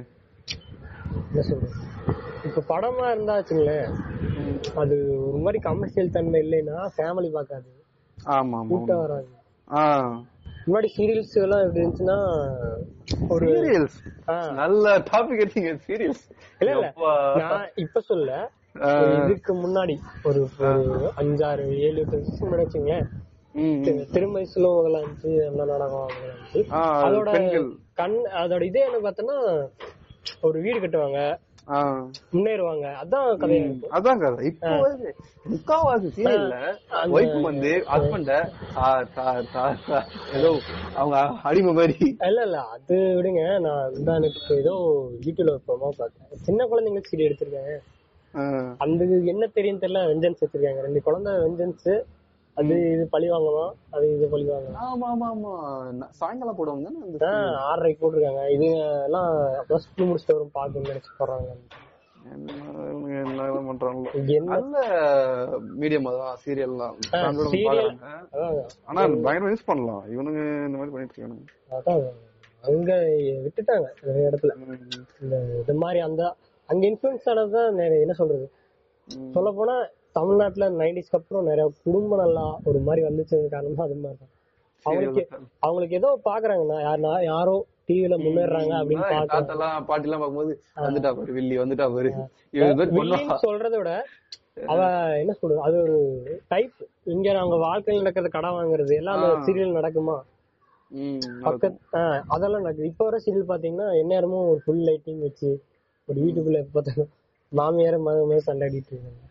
என்ன 1.28 1.42
சொல்றது? 1.42 1.74
இப்ப 2.44 2.78
படமா 2.78 3.12
இருந்தா 3.12 3.38
வச்சுங்களேன் 3.38 3.96
அது 4.76 4.96
ஒரு 5.28 5.38
மாதிரி 5.38 5.60
கமர்ஷியல் 5.64 6.10
தன்மை 6.10 6.50
இல்லைன்னா 6.50 6.90
ஃபேமிலி 6.98 7.32
பார்க்காது. 7.32 7.84
ஆமா 8.26 8.68
கூட்டம் 8.68 8.98
வராது. 8.98 9.28
முன்னாடி 10.68 10.90
சீரியல்ஸ் 10.96 11.36
எல்லாம் 11.38 11.64
எப்படி 11.64 11.82
இருந்துச்சுன்னா 11.82 12.18
ஒரு 13.30 13.48
சீரியல்ஸ் 13.48 13.98
நல்ல 14.60 14.94
டாபிக் 15.10 15.42
எடுத்தீங்க 15.44 15.72
சீரியல்ஸ் 15.88 16.24
இல்ல 16.62 16.72
இல்ல. 16.76 16.88
நான் 17.44 17.68
இப்ப 17.76 18.02
சொல்ல 18.02 18.30
இதுக்கு 19.20 19.52
முன்னாடி 19.56 19.96
ஒரு 20.24 20.40
அஞ்சாறு 21.22 21.66
ஏழு 21.80 22.00
எட்டு 22.02 22.18
வருஷம் 22.18 22.46
முன்னாடி 22.46 22.66
வச்சுங்களேன் 22.66 23.06
தி- 23.86 24.08
திருமயசுல 24.14 24.72
அதெல்லாம் 24.74 25.04
இருந்துச்சு 25.04 25.32
என்ன 25.46 25.66
நாடகம் 25.66 26.10
அதோட 27.04 27.30
கண் 27.98 28.18
அதோட 28.42 28.62
இதே 28.66 28.82
என்ன 28.88 29.00
பார்த்தோன்னா 29.04 29.38
ஒரு 30.42 30.58
வீடு 30.62 30.80
கட்டுவாங்க. 30.80 31.20
முன்னேறுவாங்க. 32.34 32.88
அதான் 33.02 33.28
இருக்கும் 33.28 33.92
அதான் 33.92 34.20
கதை. 34.20 34.46
இப்போ 34.46 34.72
முக்காவாசி 35.46 36.10
சீரியல்ல 36.18 36.58
ஒய்ஃப் 37.08 37.42
வந்து 37.42 37.72
ஹஸ்பண்ட 37.88 38.32
ஏதோ 40.34 40.50
அவங்க 40.96 41.18
அடிமை 41.44 41.74
மாதிரி. 41.74 41.96
இல்ல 42.28 42.42
இல்ல 42.42 42.60
அது 42.76 42.98
விடுங்க. 43.18 43.60
நான் 43.60 43.94
இந்த 43.98 44.14
எனக்கு 44.14 44.56
ஏதோ 44.56 44.74
யூடியூப்ல 45.16 45.56
ப்ரோமோ 45.68 45.90
பார்த்தேன். 45.98 46.42
சின்ன 46.42 46.66
குழந்தைங்களுக்கு 46.66 47.12
சீடி 47.12 47.28
எடுத்திருக்கேன் 47.28 47.76
ஆ. 48.34 48.44
அந்த 48.78 49.04
என்ன 49.26 49.48
தெரியும் 49.48 49.82
தெரியல 49.82 50.00
வெஞ்சன்ஸ் 50.08 50.44
வச்சிருக்காங்க. 50.44 50.82
ரெண்டு 50.82 51.02
குழந்தை 51.02 51.34
வெஞ்சன்ஸ் 51.40 51.90
அது 52.58 52.74
இது 52.92 53.06
பழி 53.14 53.28
வாங்கலாம் 53.32 53.74
அது 53.96 54.06
இது 54.16 54.26
பழி 54.34 54.46
வாங்கலாம் 54.50 54.84
ஆமா 54.86 55.08
ஆமா 55.14 55.28
ஆமா. 55.32 55.54
சாயங்காலம் 56.20 56.58
போடுவாங்க 56.60 56.92
அந்த 57.06 57.26
ஆறரைக்கு 57.70 58.02
போட்டிருக்காங்க. 58.02 58.44
இது 58.56 58.68
எல்லாம் 59.08 59.32
ப்ளஸ் 59.70 59.90
டூ 59.98 60.06
முடிச்சுட்டு 60.10 60.38
வரும் 60.38 60.56
பார்க்கணும்னு 60.58 60.94
நினைச்சு 60.94 61.20
போடுறாங்க 61.20 61.50
என்ன 62.28 63.42
பண்றாங்களோ? 63.68 64.12
நல்ல 64.52 64.78
மீடியம் 65.82 66.08
தான். 66.14 66.40
சீரியல்லாம் 66.44 66.96
அதான் 68.32 68.56
ஆனா 68.88 69.02
பயங்கரமா 69.26 69.52
யூஸ் 69.54 69.70
பண்ணலாம். 69.70 70.04
இவனுங்க 70.14 70.42
இந்த 70.68 70.78
மாதிரி 70.80 70.94
பண்ணிட்டு 70.94 71.16
இருக்கானுங்க. 71.16 71.46
அதான் 71.78 72.02
அங்க 72.64 72.92
விட்டுட்டாங்க 73.46 73.88
நிறைய 74.08 74.30
இடத்துல. 74.30 74.54
இந்த 75.62 75.76
மாதிரி 75.84 76.00
அந்த 76.08 76.24
அங்க 76.70 76.84
இன்ஃபுளுன்ஸ் 76.92 77.30
ஆனதுதான் 77.34 77.68
என்ன 78.06 78.16
சொல்றது. 78.22 78.46
சொல்ல 79.34 79.50
போனா 79.58 79.76
தமிழ்நாட்டுல 80.16 80.66
நைன்டிஸ்க்கு 80.76 81.18
அப்புறம் 81.20 81.48
நிறைய 81.50 81.66
குடும்பம் 81.84 82.24
நல்லா 82.24 82.46
ஒரு 82.70 82.80
மாதிரி 82.86 83.02
வந்துச்சு 83.08 83.38
காரணம் 83.54 83.86
அது 83.86 83.96
மாதிரி 83.98 84.28
அவங்களுக்கு 84.86 85.24
அவங்களுக்கு 85.64 85.96
ஏதோ 85.96 86.10
பாக்குறாங்கன்னா 86.26 86.78
யாருனா 86.84 87.14
யாரோ 87.28 87.56
டிவில 87.88 88.16
முன்னேறாங்க 88.20 88.74
அப்படின்னு 88.80 89.26
தாத்தாலாம் 89.32 89.88
பாட்டி 89.88 90.08
எல்லாம் 90.08 90.22
பார்க்கும்போது 90.22 90.54
வந்துட்டா 90.86 91.12
பாரு 91.14 91.36
வில்லி 91.38 91.56
வந்துட்டா 91.62 91.88
பாரு. 91.90 92.12
சொல்றதை 93.46 93.76
விட 93.78 93.92
அவ 94.70 94.82
என்ன 95.22 95.32
சொல்றது 95.40 95.62
அது 95.68 95.78
ஒரு 95.82 95.98
டைப் 96.52 96.78
இங்க 97.14 97.28
நாங்க 97.34 97.56
வாழ்க்கையில் 97.66 98.02
நடக்கிறது 98.02 98.36
கடை 98.36 98.52
வாங்குறது 98.58 98.94
எல்லாம் 99.00 99.24
சீரியல் 99.46 99.78
நடக்குமா? 99.78 100.16
ம், 100.92 101.20
பக்கத் 101.46 101.80
ஆஹ் 102.00 102.22
அதெல்லாம் 102.34 102.64
நடக்குது. 102.64 102.90
இப்ப 102.92 103.06
வர 103.06 103.18
சீரியல் 103.24 103.50
பாத்தீங்கன்னா 103.50 103.88
எந்நேரமும் 104.02 104.50
ஒரு 104.52 104.62
ஃபுல் 104.64 104.84
லைட்டிங் 104.88 105.22
வச்சு 105.26 105.50
ஒரு 106.08 106.18
வீட்டுக்குள்ள 106.20 106.60
பார்த்தாலும் 106.70 107.12
மாமியார 107.52 107.96
மகமே 108.06 108.38
சண்டாடிட்டு 108.46 108.92
இருக்காங்க 108.92 109.22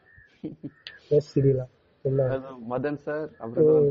மதன் 2.72 2.98
சார் 3.04 3.28
அப்புறம் 3.42 3.86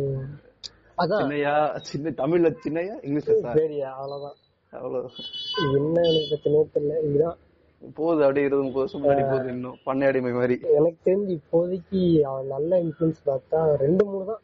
சின்னையா 1.13 1.53
சின்ன 1.89 2.13
தமிழ்ல 2.21 2.49
சின்னையா 2.65 2.95
இங்கிலீஷ்ல 3.05 3.35
சார் 3.45 3.57
சரியா 3.59 3.89
அவ்வளவுதான். 3.99 4.37
அவ்வளவு. 4.73 5.07
என்ன 5.77 5.95
எனக்கு 6.09 6.29
பிரச்சனையே 6.31 6.63
தெரியல 6.75 6.99
இதுதான் 7.07 7.39
போகுது 7.97 8.21
அப்படியே 8.25 8.45
இருபது 8.47 8.65
முப்பது 8.65 8.83
வருஷம் 8.83 9.01
முன்னாடி 9.03 9.23
போகுது 9.29 9.49
இன்னும். 9.55 9.77
பண்ணை 9.87 10.03
அடிமை 10.09 10.31
மாதிரி. 10.39 10.55
எனக்கு 10.77 10.99
தெரிஞ்சு 11.09 11.31
இப்போதைக்கு 11.39 12.01
அவன் 12.29 12.51
நல்ல 12.55 12.79
இன்ஃபுளுன்ஸ் 12.85 13.21
பார்த்தா 13.29 13.61
ரெண்டு 13.83 14.05
மூணு 14.11 14.25
தான். 14.31 14.43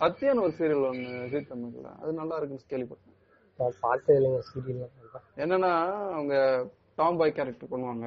சத்யான்னு 0.00 0.44
ஒரு 0.46 0.54
சீரியல் 0.58 1.50
தமிழ்ல 1.52 1.92
அது 2.00 2.12
நல்லா 2.20 2.36
இருக்குன்னு 2.38 2.70
கேள்விப்பட்டேன். 2.72 3.10
பார்த்தது 3.84 4.16
இல்லைங்க 4.18 4.40
சீரியல் 4.50 4.90
என்னன்னா 5.44 5.72
அவங்க 6.16 6.34
டாம் 7.00 7.18
பாய் 7.20 7.36
கேரக்டர் 7.38 7.72
பண்ணுவாங்க. 7.72 8.06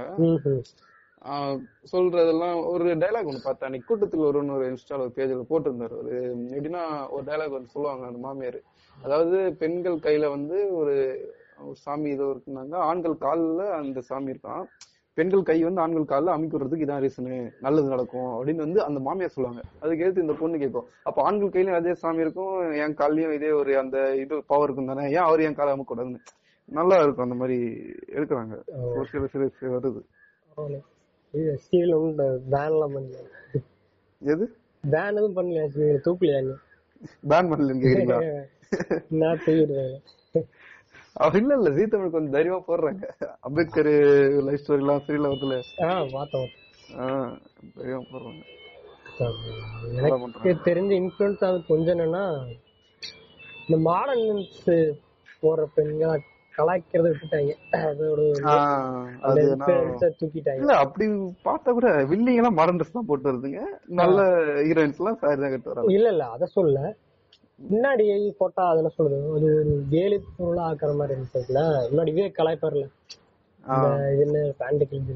சொல்றதெல்லாம் 1.92 2.58
ஒரு 2.72 2.86
டைலாக் 3.04 3.30
ஒண்ணு 3.30 3.42
பார்த்தேன். 3.44 3.68
அன்னைக்கு 3.68 3.90
கூட்டத்தில் 3.90 4.28
ஒருன்னு 4.30 4.56
ஒரு 4.58 4.66
இன்ஸ்டால 4.72 5.06
ஒரு 5.06 5.14
பேஜ்ல 5.18 5.44
போட்டிருந்தாரு 5.52 5.96
ஒரு 6.02 6.14
எப்படின்னா 6.56 6.84
ஒரு 7.16 7.24
டைலாக் 7.30 7.56
வந்து 7.56 7.74
சொல்லுவாங்க 7.76 8.06
அந்த 8.10 8.20
மாமியார். 8.26 8.60
அதாவது 8.98 9.38
பெண்கள் 9.62 9.98
கையில 10.06 10.30
வந்து 10.36 10.58
ஒரு 10.80 10.96
சாமி 11.84 12.10
ஏதோ 12.16 12.26
இருக்குனாங்க 12.34 12.76
ஆண்கள் 12.90 13.16
கால்ல 13.26 13.62
அந்த 13.80 14.02
சாமி 14.10 14.34
இருக்கான். 14.34 14.66
பெண்கள் 15.18 15.48
கை 15.50 15.58
வந்து 15.68 15.82
ஆண்கள் 15.84 16.10
கால்ல 16.12 16.34
அமைக்கிறதுக்கு 16.36 16.86
இதான் 16.86 17.04
ரீசனு 17.04 17.38
நல்லது 17.66 17.88
நடக்கும் 17.94 18.32
அப்படின்னு 18.34 18.66
வந்து 18.66 18.80
அந்த 18.88 19.00
மாமியார் 19.08 19.34
சொல்லுவாங்க. 19.36 19.62
அதுக்கு 19.84 20.04
எடுத்து 20.06 20.26
இந்த 20.26 20.36
பொண்ணு 20.42 20.62
கேட்கும். 20.64 20.90
அப்ப 21.10 21.24
ஆண்கள் 21.28 21.54
கையிலயும் 21.56 21.80
அதே 21.80 21.94
சாமி 22.02 22.24
இருக்கும் 22.26 22.54
என் 22.84 22.98
கால்லயும் 23.00 23.34
இதே 23.38 23.52
ஒரு 23.62 23.72
அந்த 23.84 23.98
இது 24.24 24.44
பவர் 24.52 24.68
இருக்கும் 24.68 24.92
தானே. 24.92 25.06
ஏன் 25.16 25.26
அவர் 25.30 25.46
என் 25.48 25.58
காலை 25.60 25.74
அமைக்கூடாதுன்னு 25.76 26.22
நல்லா 26.70 27.00
இருக்கும் 27.04 27.28
அந்த 27.28 27.38
மாதிரி 27.42 27.58
எடுக்கிறாங்க. 28.18 28.56
ஒரு 28.98 29.08
சில 29.14 29.26
சில 29.34 29.72
வருது. 29.78 30.04
இது 31.34 31.52
சீரியல் 31.66 31.96
ஒன்றும் 31.98 32.20
பேன்லாம் 32.54 32.96
பண்ணல 32.96 33.18
எது? 34.22 34.46
பேன் 34.84 35.12
எதுவும் 35.12 35.38
பண்ணல 35.38 35.66
சீரியல் 35.74 36.06
தூக்கலையா 36.06 36.40
நீ? 36.42 36.54
பேன் 37.32 37.50
பண்ணலன்னு 37.52 37.84
கேக்குறீங்களா? 37.84 38.20
நான் 39.20 39.42
தூக்கிடுவேன் 39.44 39.98
அவர் 41.16 41.38
இல்ல 41.40 41.52
இல்ல 41.58 41.70
ஜீ 41.76 41.84
தமிழ் 41.88 42.14
கொஞ்சம் 42.16 42.36
தைரியமா 42.36 42.60
போடுறாங்க. 42.68 43.04
அம்பேத்கர் 43.48 43.92
லைஃப் 44.48 44.62
ஸ்டோரி 44.62 44.82
எல்லாம் 44.82 45.06
ஆ 45.84 45.90
பார்த்தோம் 46.14 46.50
தைரியமா 47.78 48.04
போடுறாங்க. 48.12 48.42
எனக்கு 50.40 50.66
தெரிஞ்ச 50.68 50.92
இன்ஃபுளுன்ஸ் 51.02 51.44
ஆகுது 51.48 51.70
கொஞ்சம் 51.72 51.94
என்னன்னா 51.96 52.26
இந்த 53.64 53.78
மாடர்ன்ஸ் 53.88 54.68
போற 55.44 55.66
பெண்களை 55.76 56.18
கலாய்க்கிறத 56.58 57.08
விட்டுட்டாங்க. 57.12 57.54
அதோட 57.90 58.22
தூக்கிட்டாங்க. 60.20 60.62
இல்ல 60.64 60.76
அப்படி 60.84 61.06
பார்த்தா 61.48 61.76
கூட 61.78 61.90
வில்லிங் 62.12 62.40
எல்லாம் 62.42 62.58
மாடர்ன் 62.60 62.80
ட்ரெஸ் 62.80 62.98
தான் 62.98 63.10
போட்டு 63.10 63.30
வருதுங்க. 63.30 63.62
நல்ல 64.02 64.20
ஹீரோயின்ஸ் 64.68 65.02
எல்லாம் 65.04 65.20
சாரி 65.24 65.40
தான் 65.44 65.54
கட்டு 65.56 65.72
வராங்க 65.72 65.96
இல்ல 65.98 66.08
இல்ல 66.16 66.26
அத 66.36 66.50
சொல்ல 66.58 66.80
முன்னாடி 67.60 68.06
போட்டா 68.42 68.64
அதெல்லாம் 68.72 68.98
சொல்லுது. 68.98 69.20
அது 69.38 69.48
ஒரு 69.60 69.74
வேலி 69.94 70.18
பொருளா 70.38 70.66
ஆக்குற 70.70 70.92
மாதிரி 71.00 71.16
இருந்துச்சுல 71.16 71.62
முன்னாடி 71.92 72.14
இதே 72.16 72.28
கலாய்ப்பார்ல 72.40 72.86
இது 74.14 74.24
என்ன 74.26 74.40
பேண்ட் 74.60 74.90
கிழிஞ்சு 74.90 75.16